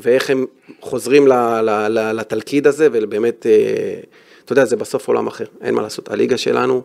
[0.02, 0.46] ואיך הם
[0.80, 4.00] חוזרים ל, ל, ל, לתלכיד הזה, ובאמת, אה,
[4.44, 6.10] אתה יודע, זה בסוף עולם אחר, אין מה לעשות.
[6.10, 6.82] הליגה שלנו,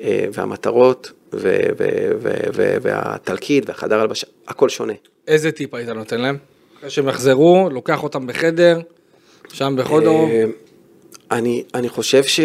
[0.00, 1.88] אה, והמטרות, ו, ו,
[2.20, 4.92] ו, ו, והתלכיד, והחדר הלבשה, הכל שונה.
[5.28, 6.36] איזה טיפ היית נותן להם?
[6.78, 8.80] אחרי שהם יחזרו, לוקח אותם בחדר,
[9.52, 10.26] שם בחודו.
[10.26, 10.44] אה,
[11.30, 12.40] אני, אני, חושב ש,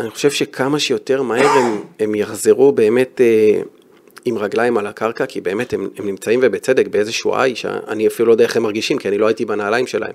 [0.00, 3.20] אני חושב שכמה שיותר מהר הם, הם יחזרו באמת
[4.28, 8.32] עם רגליים על הקרקע, כי באמת הם, הם נמצאים ובצדק באיזשהו איי, שאני אפילו לא
[8.32, 10.12] יודע איך הם מרגישים, כי אני לא הייתי בנעליים שלהם.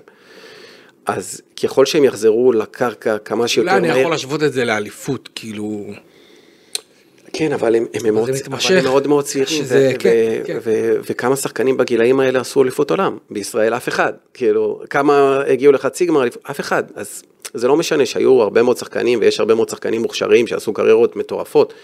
[1.06, 3.80] אז ככל שהם יחזרו לקרקע כמה שיותר מהר...
[3.80, 5.86] אולי אני יכול להשוות את זה לאליפות, כאילו...
[7.36, 10.10] כן, אבל הם, הם, מאוד, אבל הם מאוד מאוד צעירים, שזה, ו- כן,
[10.42, 10.58] ו- כן.
[10.64, 16.06] ו- וכמה שחקנים בגילאים האלה עשו אליפות עולם, בישראל אף אחד, כאילו, כמה הגיעו לחצי
[16.06, 16.24] גמר?
[16.50, 17.22] אף אחד, אז
[17.54, 21.74] זה לא משנה שהיו הרבה מאוד שחקנים, ויש הרבה מאוד שחקנים מוכשרים שעשו קריירות מטורפות,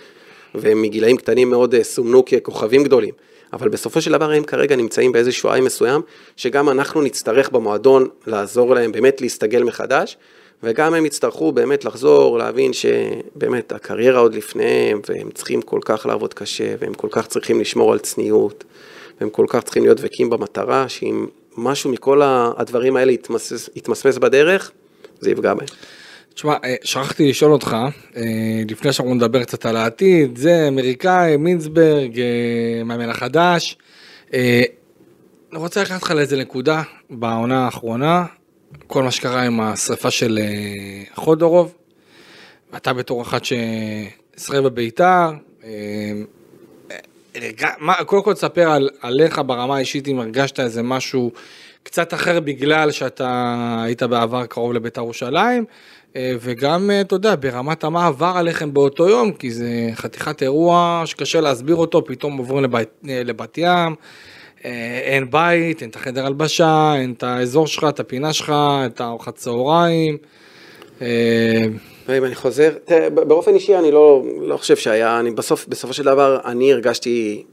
[0.54, 3.14] והם מגילאים קטנים מאוד אה, סומנו ככוכבים גדולים,
[3.52, 6.00] אבל בסופו של דבר הם כרגע נמצאים באיזשהו איי מסוים,
[6.36, 10.16] שגם אנחנו נצטרך במועדון לעזור להם באמת להסתגל מחדש,
[10.62, 16.34] וגם הם יצטרכו באמת לחזור, להבין שבאמת הקריירה עוד לפניהם, והם צריכים כל כך לעבוד
[16.34, 18.64] קשה, והם כל כך צריכים לשמור על צניעות,
[19.20, 21.26] והם כל כך צריכים להיות דבקים במטרה, שאם
[21.56, 23.12] משהו מכל הדברים האלה
[23.74, 24.70] יתמסמס בדרך,
[25.20, 25.66] זה יפגע בהם.
[26.34, 27.76] תשמע, אה, שכחתי לשאול אותך,
[28.16, 28.22] אה,
[28.70, 33.76] לפני שאנחנו נדבר קצת על העתיד, זה אמריקאי, מינסברג, אה, מאמן החדש.
[34.32, 38.24] אני רוצה לקחת לך לאיזה נקודה בעונה האחרונה,
[38.86, 40.38] כל מה שקרה עם השריפה של
[41.14, 41.74] חודורוב,
[42.76, 45.30] אתה בתור אחת ששרף בביתר,
[48.06, 51.32] קודם כל תספר על, עליך ברמה האישית אם הרגשת איזה משהו
[51.82, 55.64] קצת אחר בגלל שאתה היית בעבר קרוב לביתר ירושלים,
[56.16, 61.76] וגם, אתה יודע, ברמת מה עבר עליכם באותו יום, כי זה חתיכת אירוע שקשה להסביר
[61.76, 63.94] אותו, פתאום עוברים לבת, לבת ים,
[65.04, 68.52] אין בית, אין את החדר הלבשה, אין את האזור שלך, את הפינה שלך,
[68.86, 70.16] את הארוחת צהריים.
[72.08, 76.04] ואם אני חוזר, תראה, באופן אישי אני לא, לא חושב שהיה, אני בסוף, בסופו של
[76.04, 77.44] דבר, אני הרגשתי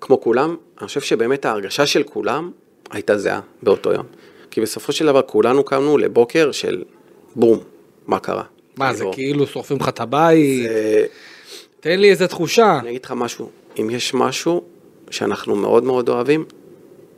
[0.00, 2.50] כמו כולם, אני חושב שבאמת ההרגשה של כולם
[2.90, 4.06] הייתה זהה באותו יום.
[4.50, 6.82] כי בסופו של דבר כולנו קמנו לבוקר של
[7.36, 7.58] בום,
[8.08, 8.42] מה קרה?
[8.76, 10.62] מה, זה כאילו שורפים לך את הבית?
[10.62, 11.06] זה...
[11.80, 12.78] תן לי איזה תחושה.
[12.80, 13.50] אני אגיד לך משהו,
[13.80, 14.62] אם יש משהו
[15.10, 16.44] שאנחנו מאוד מאוד אוהבים,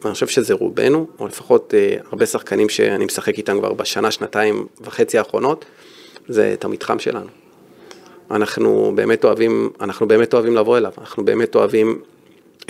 [0.03, 4.67] ואני חושב שזה רובנו, או לפחות אה, הרבה שחקנים שאני משחק איתם כבר בשנה, שנתיים
[4.81, 5.65] וחצי האחרונות,
[6.29, 7.31] זה את המתחם שלנו.
[8.31, 12.01] אנחנו באמת אוהבים, אנחנו באמת אוהבים לבוא אליו, אנחנו באמת אוהבים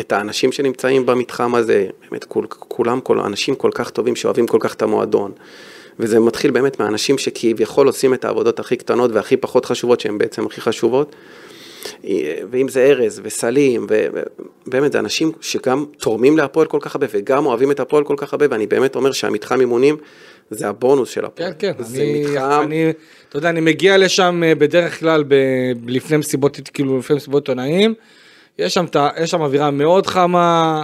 [0.00, 4.58] את האנשים שנמצאים במתחם הזה, באמת כול, כולם, כל, אנשים כל כך טובים שאוהבים כל
[4.60, 5.32] כך את המועדון.
[6.01, 10.46] וזה מתחיל באמת מהאנשים שכביכול עושים את העבודות הכי קטנות והכי פחות חשובות, שהן בעצם
[10.46, 11.14] הכי חשובות.
[12.51, 13.86] ואם זה ארז וסלים,
[14.66, 18.32] ובאמת זה אנשים שגם תורמים להפועל כל כך הרבה וגם אוהבים את הפועל כל כך
[18.32, 19.96] הרבה, ואני באמת אומר שהמתחם אימונים
[20.51, 21.53] זה הבונוס של הפועל.
[21.59, 22.62] כן, כן, זה אני, מתחם...
[22.64, 22.90] אני,
[23.28, 25.34] אתה יודע, אני מגיע לשם אה, בדרך כלל ב,
[25.86, 27.94] לפני מסיבות, כאילו לפני מסיבות עונאים,
[28.59, 28.84] יש שם,
[29.20, 30.82] יש שם אווירה מאוד חמה,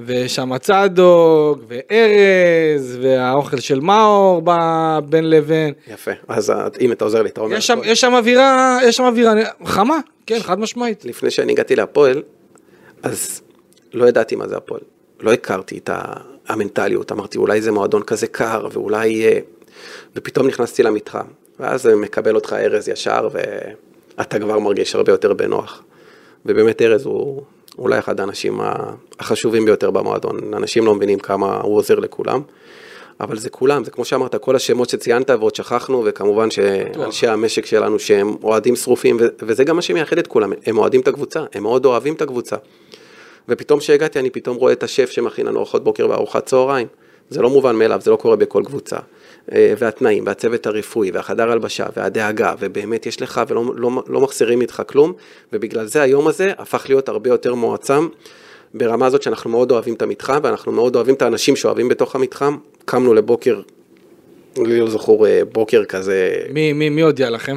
[0.00, 5.74] ויש שם צדוק, וארז, והאוכל של מאור בא בין לבין.
[5.88, 7.56] יפה, אז הנה אתה עוזר לי, אתה אומר.
[7.56, 9.32] יש שם, יש שם אווירה, יש שם אווירה
[9.64, 11.04] חמה, כן, חד משמעית.
[11.04, 12.22] לפני שאני הגעתי להפועל,
[13.02, 13.42] אז
[13.92, 14.80] לא ידעתי מה זה הפועל.
[15.20, 15.90] לא הכרתי את
[16.48, 19.24] המנטליות, אמרתי אולי זה מועדון כזה קר, ואולי...
[20.16, 21.26] ופתאום נכנסתי למתחם,
[21.60, 25.82] ואז מקבל אותך ארז ישר, ואתה כבר מרגיש הרבה יותר בנוח.
[26.46, 27.42] ובאמת ארז הוא
[27.78, 28.60] אולי אחד האנשים
[29.20, 32.40] החשובים ביותר במועדון, אנשים לא מבינים כמה הוא עוזר לכולם.
[33.20, 37.98] אבל זה כולם, זה כמו שאמרת, כל השמות שציינת ועוד שכחנו, וכמובן שאנשי המשק שלנו
[37.98, 41.84] שהם אוהדים שרופים, וזה גם מה שמייחד את כולם, הם אוהדים את הקבוצה, הם מאוד
[41.84, 42.56] אוהבים את הקבוצה.
[43.48, 46.86] ופתאום כשהגעתי אני פתאום רואה את השף שמכין לנו ארוחות בוקר וארוחת צהריים.
[47.30, 48.96] זה לא מובן מאליו, זה לא קורה בכל קבוצה.
[49.52, 55.12] והתנאים, והצוות הרפואי, והחדר הלבשה, והדאגה, ובאמת יש לך ולא לא, לא מחסירים איתך כלום,
[55.52, 58.08] ובגלל זה היום הזה הפך להיות הרבה יותר מועצם.
[58.74, 62.56] ברמה הזאת שאנחנו מאוד אוהבים את המתחם, ואנחנו מאוד אוהבים את האנשים שאוהבים בתוך המתחם.
[62.84, 63.60] קמנו לבוקר,
[64.56, 66.30] לי לא זכור בוקר כזה.
[66.52, 67.56] מי, מי, מי הודיע לכם?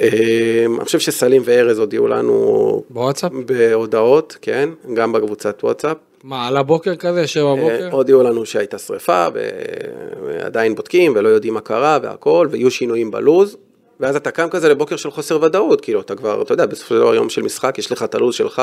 [0.00, 2.82] אני חושב שסלים וארז הודיעו לנו...
[2.90, 3.32] בוואטסאפ?
[3.46, 5.96] בהודעות, כן, גם בקבוצת וואטסאפ.
[6.24, 7.88] מה, על הבוקר כזה, שבע בבוקר?
[7.92, 9.26] הודיעו לנו שהייתה שריפה,
[10.26, 13.56] ועדיין בודקים, ולא יודעים מה קרה, והכל, ויהיו שינויים בלוז.
[14.00, 17.00] ואז אתה קם כזה לבוקר של חוסר ודאות, כאילו, אתה כבר, אתה יודע, בסופו של
[17.00, 18.62] דבר יום של משחק, יש לך את הלוז שלך,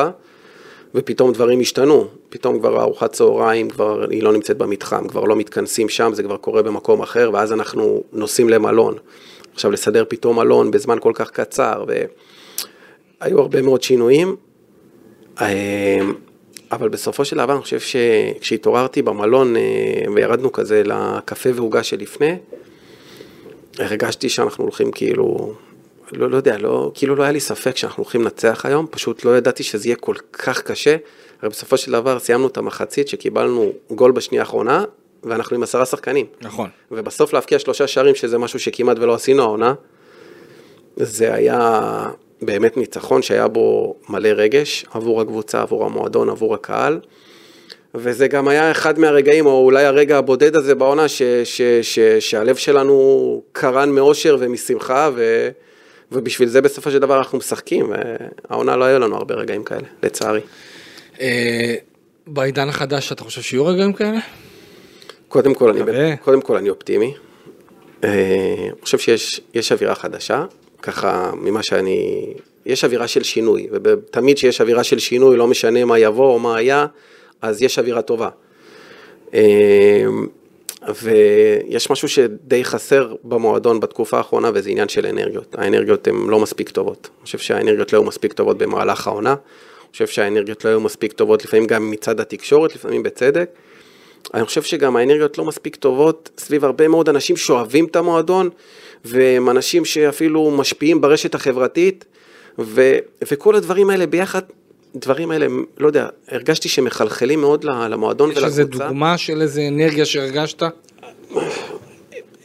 [0.95, 5.89] ופתאום דברים השתנו, פתאום כבר ארוחת צהריים, כבר היא לא נמצאת במתחם, כבר לא מתכנסים
[5.89, 8.95] שם, זה כבר קורה במקום אחר, ואז אנחנו נוסעים למלון.
[9.53, 11.85] עכשיו לסדר פתאום מלון בזמן כל כך קצר,
[13.21, 14.35] והיו הרבה מאוד שינויים,
[15.41, 15.99] אה,
[16.71, 19.61] אבל בסופו של דבר, אני חושב שכשהתעוררתי במלון אה,
[20.15, 22.35] וירדנו כזה לקפה ועוגה שלפני,
[23.79, 25.53] הרגשתי שאנחנו הולכים כאילו,
[26.11, 29.37] לא, לא יודע, לא, כאילו לא היה לי ספק שאנחנו הולכים לנצח היום, פשוט לא
[29.37, 30.95] ידעתי שזה יהיה כל כך קשה.
[31.41, 34.83] הרי בסופו של דבר סיימנו את המחצית שקיבלנו גול בשנייה האחרונה,
[35.23, 36.25] ואנחנו עם עשרה שחקנים.
[36.41, 36.69] נכון.
[36.91, 39.73] ובסוף להבקיע שלושה שערים, שזה משהו שכמעט ולא עשינו העונה,
[40.95, 42.09] זה היה
[42.41, 46.99] באמת ניצחון שהיה בו מלא רגש עבור הקבוצה, עבור המועדון, עבור הקהל.
[47.95, 52.55] וזה גם היה אחד מהרגעים, או אולי הרגע הבודד הזה בעונה, ש, ש, ש, שהלב
[52.55, 55.49] שלנו קרן מאושר ומשמחה, ו,
[56.11, 60.41] ובשביל זה בסופו של דבר אנחנו משחקים, והעונה לא היו לנו הרבה רגעים כאלה, לצערי.
[61.21, 61.75] אה,
[62.27, 64.19] בעידן החדש אתה חושב שיהיו רגעים כאלה?
[65.27, 66.17] קודם כל, אני.
[66.17, 67.13] קודם כל אני אופטימי.
[68.03, 68.09] אה,
[68.59, 70.45] אני חושב שיש יש אווירה חדשה,
[70.85, 72.25] ככה ממה שאני...
[72.65, 76.57] יש אווירה של שינוי, ותמיד כשיש אווירה של שינוי, לא משנה מה יבוא או מה
[76.57, 76.85] היה,
[77.41, 78.29] אז יש אווירה טובה.
[79.33, 80.05] אה,
[81.03, 85.55] ויש משהו שדי חסר במועדון בתקופה האחרונה, וזה עניין של אנרגיות.
[85.57, 87.09] האנרגיות הן לא מספיק טובות.
[87.17, 89.31] אני חושב שהאנרגיות לא היו מספיק טובות במהלך העונה.
[89.31, 93.49] אני חושב שהאנרגיות לא היו מספיק טובות לפעמים גם מצד התקשורת, לפעמים בצדק.
[94.33, 98.49] אני חושב שגם האנרגיות לא מספיק טובות סביב הרבה מאוד אנשים שאוהבים את המועדון,
[99.05, 102.05] והם אנשים שאפילו משפיעים ברשת החברתית,
[102.59, 102.97] ו,
[103.31, 104.41] וכל הדברים האלה ביחד,
[104.95, 105.47] דברים האלה,
[105.77, 108.61] לא יודע, הרגשתי שמחלחלים מאוד למועדון יש ולקבוצה.
[108.61, 110.63] איזה דוגמה של איזה אנרגיה שהרגשת?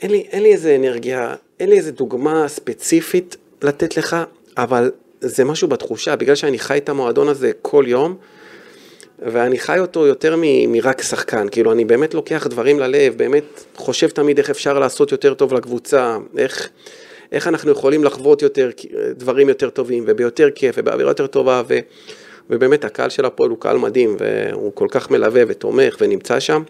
[0.03, 4.17] אין לי, אין לי איזה אנרגיה, אין לי איזה דוגמה ספציפית לתת לך,
[4.57, 4.91] אבל
[5.21, 8.17] זה משהו בתחושה, בגלל שאני חי את המועדון הזה כל יום,
[9.23, 14.09] ואני חי אותו יותר מ- מרק שחקן, כאילו אני באמת לוקח דברים ללב, באמת חושב
[14.09, 16.69] תמיד איך אפשר לעשות יותר טוב לקבוצה, איך,
[17.33, 18.71] איך אנחנו יכולים לחוות יותר
[19.17, 21.79] דברים יותר טובים וביותר כיף ובאווירה יותר טובה, ו,
[22.51, 26.63] ובאמת הקהל של הפועל הוא קהל מדהים, והוא כל כך מלווה ותומך ונמצא שם.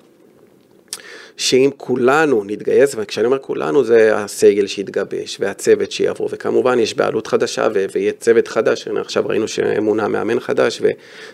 [1.40, 7.68] שאם כולנו נתגייס, וכשאני אומר כולנו זה הסגל שיתגבש והצוות שיעבור, וכמובן יש בעלות חדשה
[7.74, 10.88] ו- ויהיה צוות חדש, עכשיו ראינו שמונה מאמן חדש ו-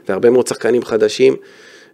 [0.08, 1.36] והרבה מאוד שחקנים חדשים,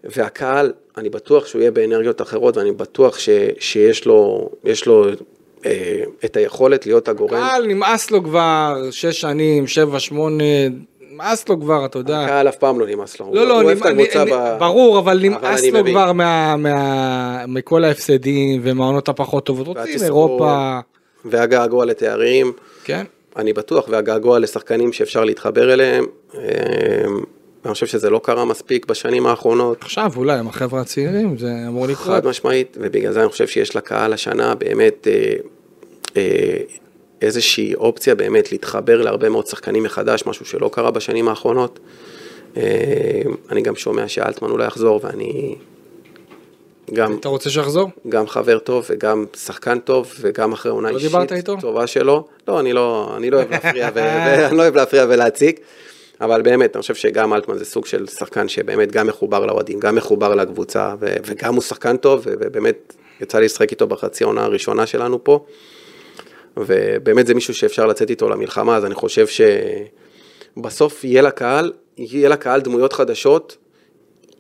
[0.05, 5.07] והקהל, אני בטוח שהוא יהיה באנרגיות אחרות, ואני בטוח ש- שיש לו, יש לו
[5.67, 7.31] אה, את היכולת להיות הגורם.
[7.41, 10.45] קהל נמאס לו כבר שש שנים, שבע, שמונה,
[11.13, 12.21] נמאס לו כבר, אתה יודע.
[12.21, 14.57] הקהל אף פעם לא נמאס לו, לא, לא, הוא אוהב את הקבוצה ב...
[14.59, 15.85] ברור, אבל נמאס לו.
[15.85, 16.13] כבר
[17.49, 19.67] מכל ההפסדים ומהעונות הפחות טובות.
[19.67, 20.79] רוצים אירופה,
[21.25, 22.53] והגעגוע לתארים.
[22.85, 23.05] כן?
[23.37, 26.07] אני בטוח, והגעגוע לשחקנים שאפשר להתחבר אליהם.
[26.35, 26.41] אה,
[27.65, 31.87] אני חושב שזה לא קרה מספיק בשנים האחרונות, עכשיו אולי עם החבר'ה הצעירים זה אמור
[31.87, 32.07] לקרות.
[32.07, 35.35] חד משמעית, ובגלל זה אני חושב שיש לקהל השנה באמת אה,
[36.17, 36.57] אה,
[37.23, 41.79] איזושהי אופציה באמת להתחבר להרבה מאוד שחקנים מחדש, משהו שלא קרה בשנים האחרונות.
[42.57, 42.63] אה,
[43.51, 45.55] אני גם שומע שאלטמן אולי יחזור, ואני
[46.95, 47.91] גם, אתה רוצה שיחזור?
[48.09, 51.11] גם חבר טוב וגם שחקן טוב וגם אחרי עונה לא אישית?
[51.61, 52.27] טובה שלו.
[52.49, 55.57] לא, אני לא, אני לא אוהב להפריע, ו- ואני לא אוהב להפריע ולהציג,
[56.21, 59.95] אבל באמת, אני חושב שגם אלטמן זה סוג של שחקן שבאמת גם מחובר לאוהדים, גם
[59.95, 64.45] מחובר לקבוצה, ו- וגם הוא שחקן טוב, ו- ובאמת יצא לי לשחק איתו בחצי העונה
[64.45, 65.45] הראשונה שלנו פה,
[66.57, 69.27] ובאמת זה מישהו שאפשר לצאת איתו למלחמה, אז אני חושב
[70.57, 73.57] שבסוף יהיה לקהל, יהיה לקהל דמויות חדשות,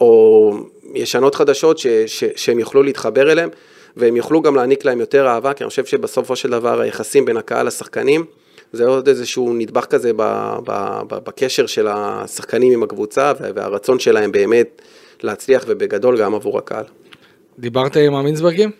[0.00, 0.52] או
[0.94, 3.50] ישנות חדשות ש, ש, שהם יוכלו להתחבר אליהם,
[3.96, 7.36] והם יוכלו גם להעניק להם יותר אהבה, כי אני חושב שבסופו של דבר היחסים בין
[7.36, 8.24] הקהל לשחקנים,
[8.72, 10.22] זה עוד איזשהו נדבך כזה ב,
[10.64, 14.82] ב, ב, בקשר של השחקנים עם הקבוצה, וה- והרצון שלהם באמת
[15.22, 16.84] להצליח ובגדול גם עבור הקהל.
[17.58, 18.70] דיברת עם המינסברגים?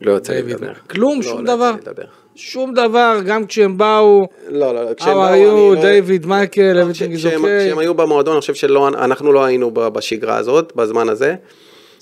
[0.00, 0.42] לא יוצא לי.
[0.42, 0.72] לדבר.
[0.90, 1.70] כלום, לא, שום לא יוצא דבר.
[1.70, 2.04] לי לדבר.
[2.34, 6.72] שום דבר, גם כשהם באו, לא, לא, לא, כשהם באו, אני you, לא- דיוויד, מייקל,
[6.72, 11.34] לא, everything is כשהם- היו במועדון, אני חושב שאנחנו לא היינו בשגרה הזאת, בזמן הזה,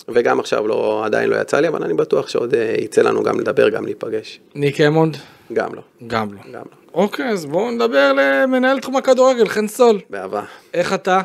[0.09, 3.41] וגם עכשיו לא, עדיין לא יצא לי, אבל אני בטוח שעוד אה, יצא לנו גם
[3.41, 4.41] לדבר, גם להיפגש.
[4.55, 5.16] ניק אמונד?
[5.53, 6.41] גם לא, גם לא.
[6.53, 6.76] גם לא.
[6.95, 9.99] אוקיי, אז בואו נדבר למנהל תחום הכדורגל, חן סול.
[10.11, 10.43] באהבה.
[10.74, 11.20] איך אתה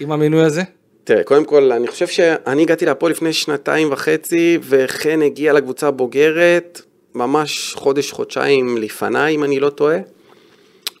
[0.00, 0.62] עם המינוי הזה?
[1.04, 6.80] תראה, קודם כל, אני חושב שאני הגעתי לפה לפני שנתיים וחצי, וחן הגיע לקבוצה הבוגרת,
[7.14, 9.98] ממש חודש, חודשיים לפניי, אם אני לא טועה.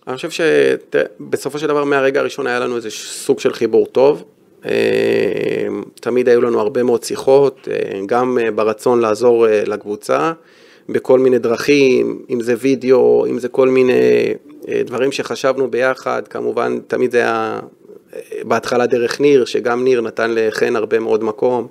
[0.06, 4.24] אני חושב שבסופו של דבר, מהרגע הראשון היה לנו איזה סוג של חיבור טוב.
[4.66, 10.32] אה, תמיד היו לנו הרבה מאוד שיחות, אה, גם אה, ברצון לעזור לקבוצה,
[10.88, 14.34] בכל מיני דרכים, אם זה וידאו, אם זה כל מיני
[14.68, 17.60] דברים שחשבנו ביחד, כמובן תמיד זה היה
[18.42, 21.66] בהתחלה דרך ניר, שגם ניר נתן לחן הרבה מאוד מקום.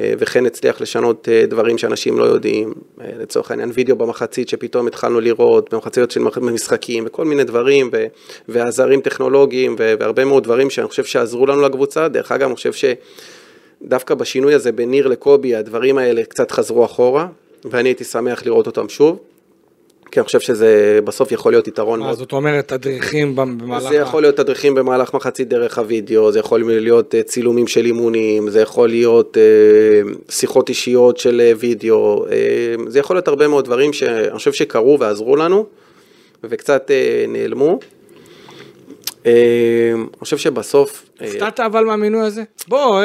[0.00, 4.86] אה, וכן הצליח לשנות אה, דברים שאנשים לא יודעים, אה, לצורך העניין וידאו במחצית שפתאום
[4.86, 8.06] התחלנו לראות, במחציות של משחקים וכל מיני דברים, ו-
[8.48, 12.72] ועזרים טכנולוגיים ו- והרבה מאוד דברים שאני חושב שעזרו לנו לקבוצה, דרך אגב אני חושב
[13.82, 17.26] שדווקא בשינוי הזה בין ניר לקובי הדברים האלה קצת חזרו אחורה,
[17.64, 19.18] ואני הייתי שמח לראות אותם שוב.
[20.10, 22.18] כי אני חושב שזה בסוף יכול להיות יתרון מאוד.
[22.18, 23.88] זאת אומרת, תדריכים במהלך...
[23.88, 28.50] זה יכול להיות תדריכים במהלך מחצית דרך הוידאו, זה יכול להיות אה, צילומים של אימונים,
[28.50, 29.42] זה יכול להיות אה,
[30.28, 32.26] שיחות אישיות של אה, וידאו,
[32.86, 35.66] זה יכול להיות הרבה מאוד דברים שאני חושב שקרו ועזרו לנו,
[36.44, 36.90] וקצת
[37.28, 37.78] נעלמו.
[39.24, 39.32] אני
[40.18, 41.04] חושב שבסוף...
[41.20, 42.42] הופתעת אבל מהמינוי הזה?
[42.68, 43.02] בוא,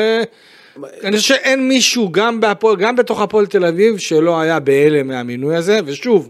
[1.03, 5.55] אני חושב שאין מישהו, גם בהפועל, גם בתוך הפועל תל אביב, שלא היה בהלם מהמינוי
[5.55, 6.29] הזה, ושוב,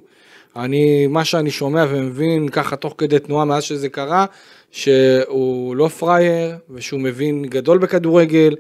[0.56, 4.26] אני, מה שאני שומע ומבין ככה תוך כדי תנועה מאז שזה קרה,
[4.72, 8.56] שהוא לא פראייר, ושהוא מבין גדול בכדורגל,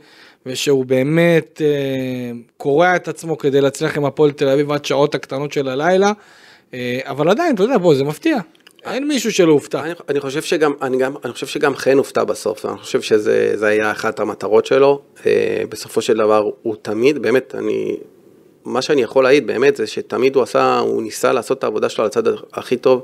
[0.46, 5.52] ושהוא באמת אה, קורע את עצמו כדי להצליח עם הפועל תל אביב עד שעות הקטנות
[5.52, 6.12] של הלילה,
[6.74, 8.38] אה, אבל עדיין, אתה יודע, בוא, זה מפתיע.
[8.86, 9.84] אין מישהו שלא הופתע.
[9.84, 13.58] אני, אני חושב שגם, אני גם, אני חושב שגם חן הופתע בסוף, אני חושב שזה
[13.58, 17.98] זה היה אחת המטרות שלו, אה, בסופו של דבר הוא תמיד, באמת, אני,
[18.66, 22.04] מה שאני יכול להעיד באמת זה שתמיד הוא עשה, הוא ניסה לעשות את העבודה שלו
[22.04, 23.04] על הצד הכי טוב,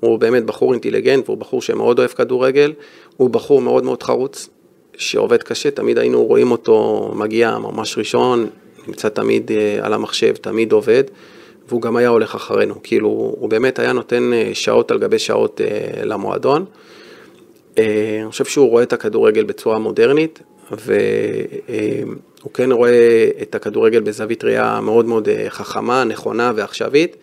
[0.00, 2.72] הוא באמת בחור אינטליגנט והוא בחור שמאוד אוהב כדורגל,
[3.16, 4.48] הוא בחור מאוד מאוד חרוץ,
[4.96, 8.50] שעובד קשה, תמיד היינו רואים אותו מגיע ממש ראשון,
[8.86, 11.04] נמצא תמיד אה, על המחשב, תמיד עובד.
[11.68, 15.60] והוא גם היה הולך אחרינו, כאילו הוא באמת היה נותן אה, שעות על גבי שעות
[15.60, 16.64] אה, למועדון.
[17.76, 20.42] אני חושב שהוא רואה את הכדורגל בצורה מודרנית,
[22.44, 27.16] והוא כן רואה את הכדורגל בזווית ראייה מאוד מאוד חכמה, נכונה ועכשווית,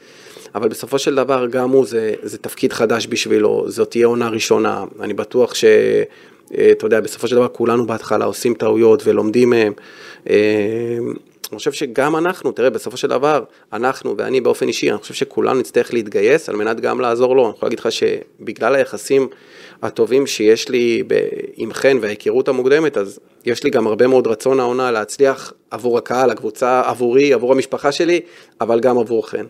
[0.56, 4.84] אבל בסופו של דבר גם הוא, זה, זה תפקיד חדש בשבילו, זאת תהיה עונה ראשונה,
[5.00, 5.66] אני בטוח ש...
[6.72, 9.74] אתה יודע, בסופו של דבר כולנו בהתחלה עושים טעויות ולומדים מהם.
[10.28, 13.44] אני חושב שגם אנחנו, תראה, בסופו של דבר,
[13.74, 17.46] אנחנו ואני באופן אישי, אני חושב שכולנו נצטרך להתגייס על מנת גם לעזור לו.
[17.46, 19.28] אני יכול להגיד לך שבגלל היחסים
[19.82, 21.04] הטובים שיש לי
[21.56, 26.30] עם חן וההיכרות המוקדמת, אז יש לי גם הרבה מאוד רצון העונה להצליח עבור הקהל,
[26.30, 28.20] הקבוצה, עבורי, עבור המשפחה שלי,
[28.62, 29.46] אבל גם עבור חן.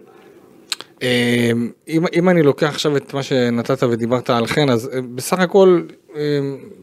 [1.88, 5.82] אם, אם אני לוקח עכשיו את מה שנתת ודיברת על חן, אז אה, בסך הכל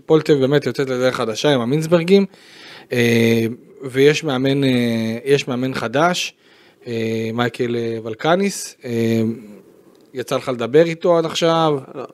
[0.06, 2.26] פולטב באמת יוצאת לדרך חדשה עם המינסברגים.
[2.92, 3.46] אה,
[3.82, 6.34] ויש מאמן, אה, מאמן חדש,
[7.34, 8.76] מייקל ולקניס,
[10.14, 11.78] יצא לך לדבר איתו עד עכשיו?
[11.94, 12.04] לא,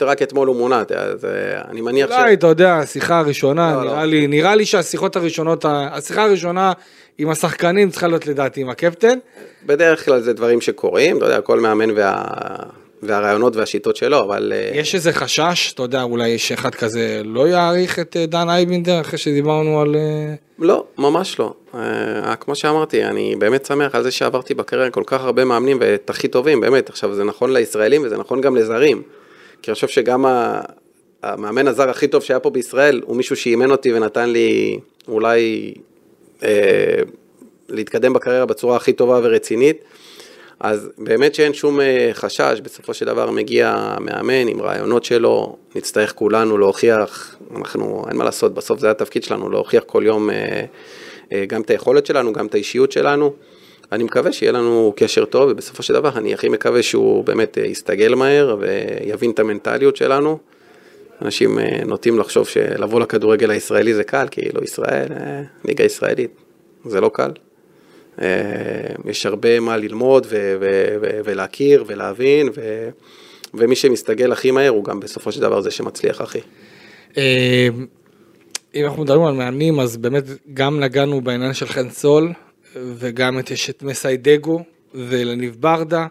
[0.00, 1.26] רק אתמול הוא מונה, אז
[1.70, 2.12] אני מניח ש...
[2.12, 4.10] אולי, אתה יודע, השיחה הראשונה, לא, נראה, לא.
[4.10, 6.72] לי, נראה לי שהשיחות הראשונות, השיחה הראשונה
[7.18, 9.18] עם השחקנים צריכה להיות לדעתי עם הקפטן.
[9.66, 12.24] בדרך כלל זה דברים שקורים, אתה יודע, כל מאמן וה...
[13.02, 14.52] והרעיונות והשיטות שלו, אבל...
[14.74, 19.80] יש איזה חשש, אתה יודע, אולי שאחד כזה לא יעריך את דן אייבינדר אחרי שדיברנו
[19.80, 19.96] על...
[20.58, 21.54] לא, ממש לא.
[22.40, 26.28] כמו שאמרתי, אני באמת שמח על זה שעברתי בקריירה כל כך הרבה מאמנים ואת הכי
[26.28, 26.90] טובים, באמת.
[26.90, 29.02] עכשיו, זה נכון לישראלים וזה נכון גם לזרים.
[29.62, 30.24] כי אני חושב שגם
[31.22, 35.74] המאמן הזר הכי טוב שהיה פה בישראל, הוא מישהו שאימן אותי ונתן לי אולי
[36.40, 36.44] uh,
[37.68, 39.84] להתקדם בקריירה בצורה הכי טובה ורצינית.
[40.60, 41.80] אז באמת שאין שום
[42.12, 48.24] חשש, בסופו של דבר מגיע מאמן עם רעיונות שלו, נצטרך כולנו להוכיח, אנחנו, אין מה
[48.24, 50.30] לעשות, בסוף זה התפקיד שלנו, להוכיח כל יום
[51.46, 53.32] גם את היכולת שלנו, גם את האישיות שלנו.
[53.92, 58.14] אני מקווה שיהיה לנו קשר טוב, ובסופו של דבר אני הכי מקווה שהוא באמת יסתגל
[58.14, 60.38] מהר ויבין את המנטליות שלנו.
[61.22, 65.06] אנשים נוטים לחשוב שלבוא לכדורגל הישראלי זה קל, כאילו ישראל,
[65.64, 66.30] ליגה ישראלית,
[66.84, 67.30] זה לא קל.
[69.04, 72.88] יש הרבה מה ללמוד ו- ו- ו- ולהכיר ולהבין, ו-
[73.54, 76.40] ומי שמסתגל הכי מהר הוא גם בסופו של דבר זה שמצליח הכי.
[78.74, 80.24] אם אנחנו מדברים על מאמנים, אז באמת
[80.54, 82.32] גם נגענו בעניין של חן סול,
[82.76, 84.62] וגם את מסיידגו
[84.94, 86.06] ולניב ברדה,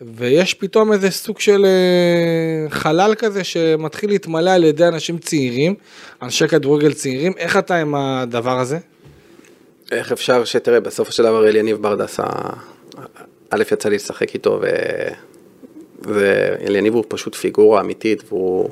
[0.00, 1.66] ויש פתאום איזה סוג של
[2.68, 5.74] חלל כזה שמתחיל להתמלא על ידי אנשים צעירים,
[6.22, 8.78] אנשי כדורגל צעירים, איך אתה עם הדבר הזה?
[9.92, 12.20] איך אפשר שתראה, בסופו של דבר אליניב ברדס,
[13.50, 14.66] א' יצא לי לשחק איתו, ו...
[16.02, 18.70] ואליניב הוא פשוט פיגורה אמיתית, והוא,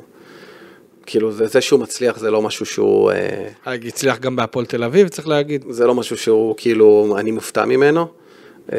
[1.09, 3.11] כאילו, זה, זה שהוא מצליח זה לא משהו שהוא...
[3.65, 5.65] הצליח גם בהפועל תל אביב, צריך להגיד.
[5.69, 8.07] זה לא משהו שהוא, כאילו, אני מופתע ממנו,
[8.69, 8.77] אבל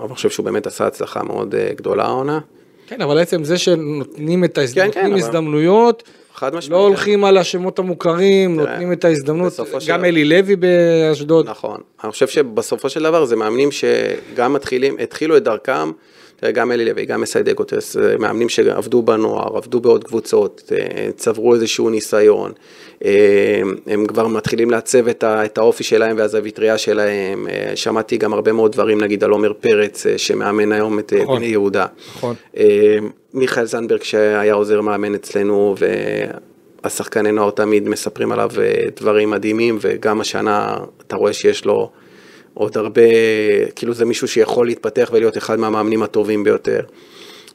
[0.00, 2.38] אני חושב שהוא באמת עשה הצלחה מאוד גדולה העונה.
[2.86, 4.74] כן, אבל עצם זה שנותנים את ההזד...
[4.74, 6.02] כן, כן, הזדמנויות,
[6.34, 6.70] חד משמעית.
[6.70, 11.48] לא הולכים על השמות המוכרים, תראה, נותנים את ההזדמנות, של גם דבר- אלי לוי באשדוד.
[11.48, 11.80] נכון.
[12.04, 15.90] אני חושב שבסופו של דבר זה מאמנים שגם מתחילים, התחילו את דרכם
[16.40, 21.08] תראה, גם אלי לוי, גם מסיידי גוטס, אה, מאמנים שעבדו בנוער, עבדו בעוד קבוצות, אה,
[21.16, 22.52] צברו איזשהו ניסיון,
[23.04, 27.46] אה, הם כבר מתחילים לעצב את, האופי שלהם והזווית ראייה שלהם.
[27.74, 31.86] שמעתי גם הרבה מאוד דברים, נגיד על עומר פרץ, שמאמן היום את נכון, בני יהודה.
[32.16, 32.34] נכון.
[33.34, 35.74] מיכאל זנדברג שהיה עוזר מאמן אצלנו,
[36.84, 38.50] והשחקני נוער תמיד מספרים עליו
[38.96, 40.76] דברים מדהימים, וגם השנה
[41.06, 41.90] אתה רואה שיש לו...
[42.58, 43.02] עוד הרבה,
[43.76, 46.80] כאילו זה מישהו שיכול להתפתח ולהיות אחד מהמאמנים הטובים ביותר.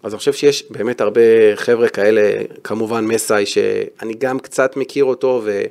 [0.03, 1.21] אז אני חושב שיש באמת הרבה
[1.55, 2.21] חבר'ה כאלה,
[2.63, 5.63] כמובן מסאי, שאני גם קצת מכיר אותו, ו,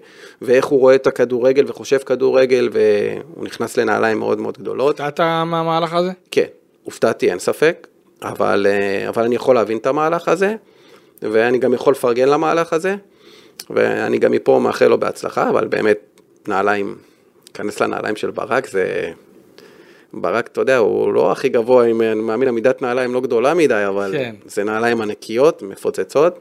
[0.43, 5.01] ואיך הוא רואה את הכדורגל וחושב כדורגל, והוא נכנס לנעליים מאוד מאוד גדולות.
[5.01, 6.11] הופתעת מהמהלך הזה?
[6.30, 6.47] כן,
[6.83, 7.87] הופתעתי, אין ספק,
[8.22, 8.66] אבל,
[9.09, 10.55] אבל אני יכול להבין את המהלך הזה,
[11.22, 12.95] ואני גם יכול לפרגן למהלך הזה,
[13.70, 15.99] ואני גם מפה מאחל לו בהצלחה, אבל באמת,
[16.49, 16.97] נעליים
[17.53, 19.13] להיכנס לנעליים של ברק זה...
[20.15, 23.85] ברק, אתה יודע, הוא לא הכי גבוה, אם אני מאמין, עמידת נעליים לא גדולה מדי,
[23.89, 24.35] אבל כן.
[24.47, 26.39] זה נעליים ענקיות, מפוצצות.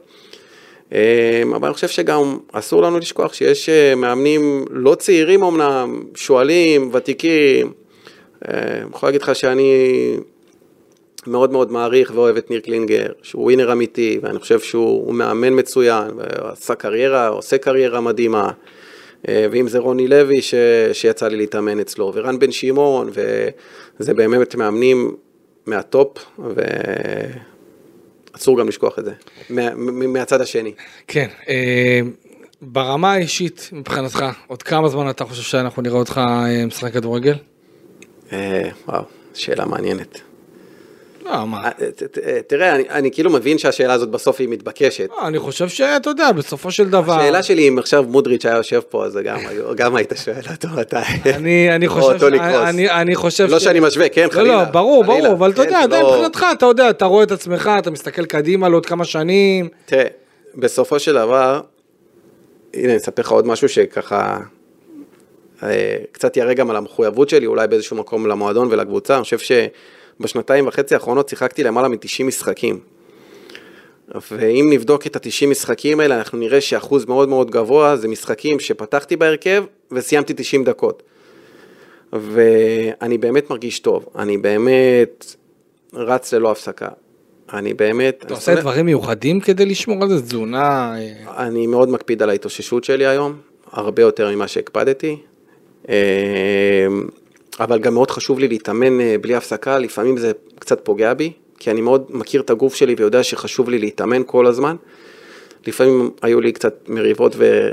[0.92, 6.90] אמ, אבל אני חושב שגם אסור לנו לשכוח שיש אה, מאמנים לא צעירים אמנם, שועלים,
[6.92, 7.72] ותיקים.
[8.48, 9.72] אה, אני יכול להגיד לך שאני
[11.26, 16.10] מאוד מאוד מעריך ואוהב את ניר קלינגר, שהוא ווינר אמיתי, ואני חושב שהוא מאמן מצוין,
[16.16, 18.50] ועשה קריירה, עושה קריירה מדהימה.
[19.28, 20.54] אה, ואם זה רוני לוי ש...
[20.92, 23.10] שיצא לי להתאמן אצלו, ורן בן שמעון,
[24.00, 25.16] וזה באמת מאמנים
[25.66, 26.18] מהטופ,
[28.34, 29.12] ואסור גם לשכוח את זה,
[29.50, 29.74] מה...
[30.06, 30.72] מהצד השני.
[31.06, 32.00] כן, אה,
[32.62, 37.34] ברמה האישית מבחינתך, עוד כמה זמן אתה חושב שאנחנו נראה אותך אה, משחק כדורגל?
[38.88, 39.04] וואו,
[39.34, 40.31] שאלה מעניינת.
[41.24, 41.70] לא, מה?
[42.24, 45.08] אה, תראה, אני, אני כאילו מבין שהשאלה הזאת בסוף היא מתבקשת.
[45.10, 47.12] לא, אני חושב שאתה יודע, בסופו של דבר...
[47.20, 49.38] השאלה שלי אם עכשיו מודריץ' היה יושב פה, אז גם,
[49.76, 50.96] גם היית שואל אותו מתי.
[51.34, 52.24] אני, אני חושב...
[52.44, 53.64] אני, אני חושב לא ש...
[53.64, 54.54] שאני משווה, כן, חלילה.
[54.54, 56.10] לא, לא, ברור, חלילה, ברור, אבל כן, אתה יודע, לא...
[56.10, 59.68] מבחינתך, אתה יודע, אתה רואה את עצמך, אתה מסתכל קדימה לעוד כמה שנים.
[59.86, 60.06] תראה,
[60.54, 61.60] בסופו של דבר,
[62.74, 64.38] הנה, אני אספר לך עוד משהו שככה...
[65.62, 69.52] אה, קצת יראה גם על המחויבות שלי, אולי באיזשהו מקום למועדון ולקבוצה, אני חושב ש...
[70.22, 72.78] בשנתיים וחצי האחרונות שיחקתי למעלה מ-90 משחקים.
[74.30, 79.16] ואם נבדוק את ה-90 משחקים האלה, אנחנו נראה שאחוז מאוד מאוד גבוה זה משחקים שפתחתי
[79.16, 81.02] בהרכב וסיימתי 90 דקות.
[82.12, 85.36] ואני באמת מרגיש טוב, אני באמת
[85.94, 86.88] רץ ללא הפסקה.
[87.52, 88.22] אני באמת...
[88.26, 90.22] אתה עושה דברים מיוחדים כדי לשמור על זה?
[90.22, 90.94] תזונה?
[90.98, 91.46] אה?
[91.46, 93.36] אני מאוד מקפיד על ההתאוששות שלי היום,
[93.72, 95.16] הרבה יותר ממה שהקפדתי.
[97.60, 101.70] אבל גם מאוד חשוב לי להתאמן אה, בלי הפסקה, לפעמים זה קצת פוגע בי, כי
[101.70, 104.76] אני מאוד מכיר את הגוף שלי ויודע שחשוב לי להתאמן כל הזמן.
[105.66, 107.68] לפעמים היו לי קצת מריבות ו...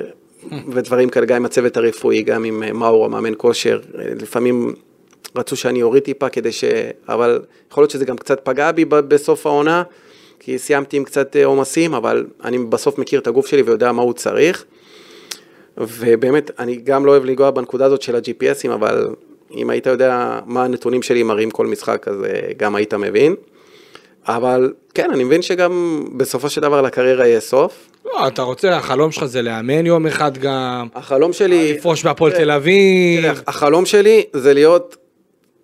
[0.68, 4.74] ודברים כאלה, גם עם הצוות הרפואי, גם עם אה, מאור, המאמן כושר, אה, לפעמים
[5.36, 6.64] רצו שאני אוריד טיפה כדי ש...
[7.10, 9.84] אבל יכול להיות שזה גם קצת פגע בי בסוף העונה,
[10.40, 14.14] כי סיימתי עם קצת עומסים, אבל אני בסוף מכיר את הגוף שלי ויודע מה הוא
[14.14, 14.66] צריך.
[15.78, 19.08] ובאמת, אני גם לא אוהב לנגוע בנקודה הזאת של ה-GPSים, אבל
[19.56, 23.36] אם היית יודע מה הנתונים שלי מראים כל משחק, אז אה, גם היית מבין.
[24.28, 27.90] אבל כן, אני מבין שגם בסופו של דבר לקריירה יהיה סוף.
[28.06, 30.88] לא, אתה רוצה, החלום שלך זה לאמן יום אחד גם.
[30.96, 31.74] החלום שלי...
[31.74, 33.26] לפרוש בהפועל תל אביב.
[33.48, 34.96] החלום שלי זה להיות,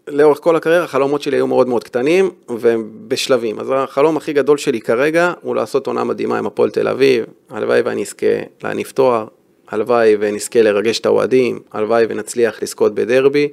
[0.07, 3.59] לאורך כל הקריירה, החלומות שלי היו מאוד מאוד קטנים ובשלבים.
[3.59, 7.25] אז החלום הכי גדול שלי כרגע הוא לעשות עונה מדהימה עם הפועל תל אביב.
[7.49, 8.27] הלוואי ואני אזכה
[8.63, 9.25] להניף תואר,
[9.67, 13.47] הלוואי ונזכה לרגש את האוהדים, הלוואי ונצליח לזכות בדרבי,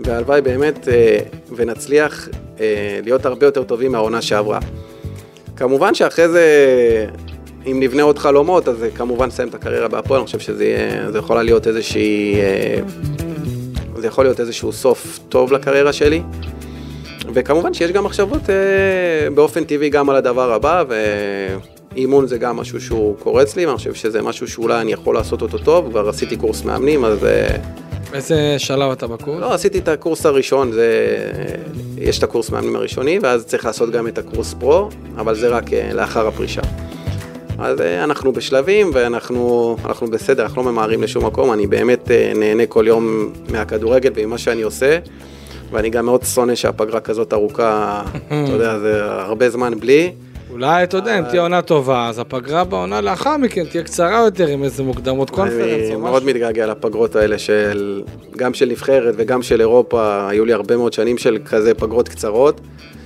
[0.00, 1.18] והלוואי באמת אה,
[1.56, 2.28] ונצליח
[2.60, 4.58] אה, להיות הרבה יותר טובים מהעונה שעברה.
[5.56, 6.44] כמובן שאחרי זה,
[7.66, 11.42] אם נבנה עוד חלומות, אז כמובן נסיים את הקריירה בהפועל, אני חושב שזה זה יכול
[11.42, 12.80] להיות איזושהי, אה,
[13.96, 16.22] זה יכול להיות איזשהו סוף טוב לקריירה שלי.
[17.34, 18.42] וכמובן שיש גם מחשבות
[19.34, 20.94] באופן טבעי גם על הדבר הבא, ו...
[21.96, 25.42] אימון זה גם משהו שהוא קורץ לי, ואני חושב שזה משהו שאולי אני יכול לעשות
[25.42, 27.24] אותו טוב, כבר עשיתי קורס מאמנים, אז...
[27.24, 27.56] אה,
[28.14, 29.40] איזה שלב אתה בקורס?
[29.40, 30.86] לא, עשיתי את הקורס הראשון, זה...
[31.98, 35.72] יש את הקורס מאמנים הראשוני, ואז צריך לעשות גם את הקורס פרו, אבל זה רק
[35.72, 36.62] אה, לאחר הפרישה.
[37.58, 42.66] אז אה, אנחנו בשלבים ואנחנו אנחנו בסדר, אנחנו לא ממהרים לשום מקום, אני באמת נהנה
[42.66, 44.98] כל יום מהכדורגל וממה שאני עושה,
[45.70, 50.12] ואני גם מאוד שונא שהפגרה כזאת ארוכה, אתה יודע, זה הרבה זמן בלי.
[50.50, 54.46] אולי, אתה יודע, אם תהיה עונה טובה, אז הפגרה בעונה לאחר מכן תהיה קצרה יותר
[54.46, 55.92] עם איזה מוקדמות קונפרנס או משהו.
[55.92, 58.02] אני מאוד מתגעגע לפגרות האלה של,
[58.36, 62.60] גם של נבחרת וגם של אירופה, היו לי הרבה מאוד שנים של כזה פגרות קצרות,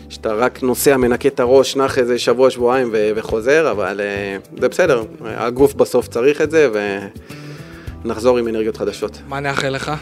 [0.08, 5.02] שאתה רק נוסע, מנקה את הראש, נח איזה שבוע, שבועיים וחוזר, אבל אה, זה בסדר,
[5.24, 6.68] הגוף בסוף צריך את זה,
[8.04, 9.18] ונחזור עם אנרגיות חדשות.
[9.28, 9.92] מה נאחל לך?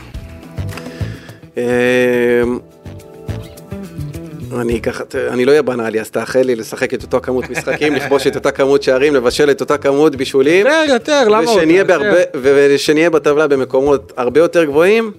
[4.52, 8.26] אני אקח, אני לא אהיה בנאלי, אז תאחל לי לשחק את אותו כמות משחקים, לכבוש
[8.26, 10.66] את אותה כמות שערים, לבשל את אותה כמות בישולים.
[10.66, 11.58] יותר, יותר, למה עוד?
[11.58, 11.84] ושנהיה.
[11.84, 15.12] בהרבה, ושנהיה בטבלה במקומות הרבה יותר גבוהים,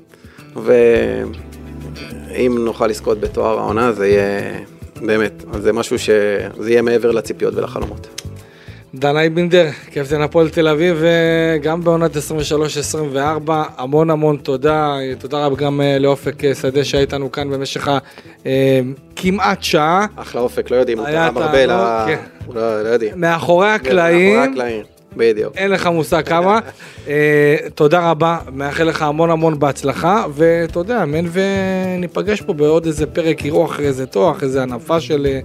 [0.56, 4.54] ואם נוכל לזכות בתואר העונה, זה יהיה,
[5.02, 8.21] באמת, זה משהו שזה יהיה מעבר לציפיות ולחלומות.
[8.96, 12.18] דנאי בינדר, קפטן הפועל תל אביב, אה, גם בעונת 23-24,
[13.78, 14.88] המון המון תודה,
[15.20, 17.88] תודה רבה גם אה, לאופק אה, שדה שהיה איתנו כאן במשך
[19.16, 20.06] הכמעט שעה.
[20.16, 22.54] אחלה אופק, לא יודעים, הוא תרם הרבה, תענוג, ל- כן.
[22.54, 23.12] לא לא יודעים.
[23.16, 24.40] מאחורי הקלעים,
[25.16, 25.56] בדיוק.
[25.56, 26.60] אין לך מושג כמה.
[27.08, 33.06] אה, תודה רבה, מאחל לך המון המון בהצלחה, ואתה יודע, אמן וניפגש פה בעוד איזה
[33.06, 35.26] פרק, אחרי איזה תואר, אחרי איזה הנפה של...
[35.26, 35.40] אה,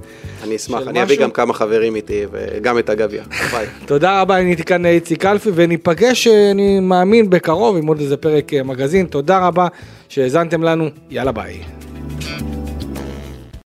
[0.45, 1.25] אני אשמח, אני אביא משהו.
[1.25, 3.23] גם כמה חברים איתי, וגם את הגביע.
[3.51, 3.67] ביי.
[3.87, 8.17] תודה רבה, אני הייתי כאן איציק אלפי, וניפגש, אה, אני מאמין, בקרוב עם עוד איזה
[8.17, 9.07] פרק אה, מגזין.
[9.07, 9.67] תודה רבה
[10.09, 11.61] שהאזנתם לנו, יאללה ביי.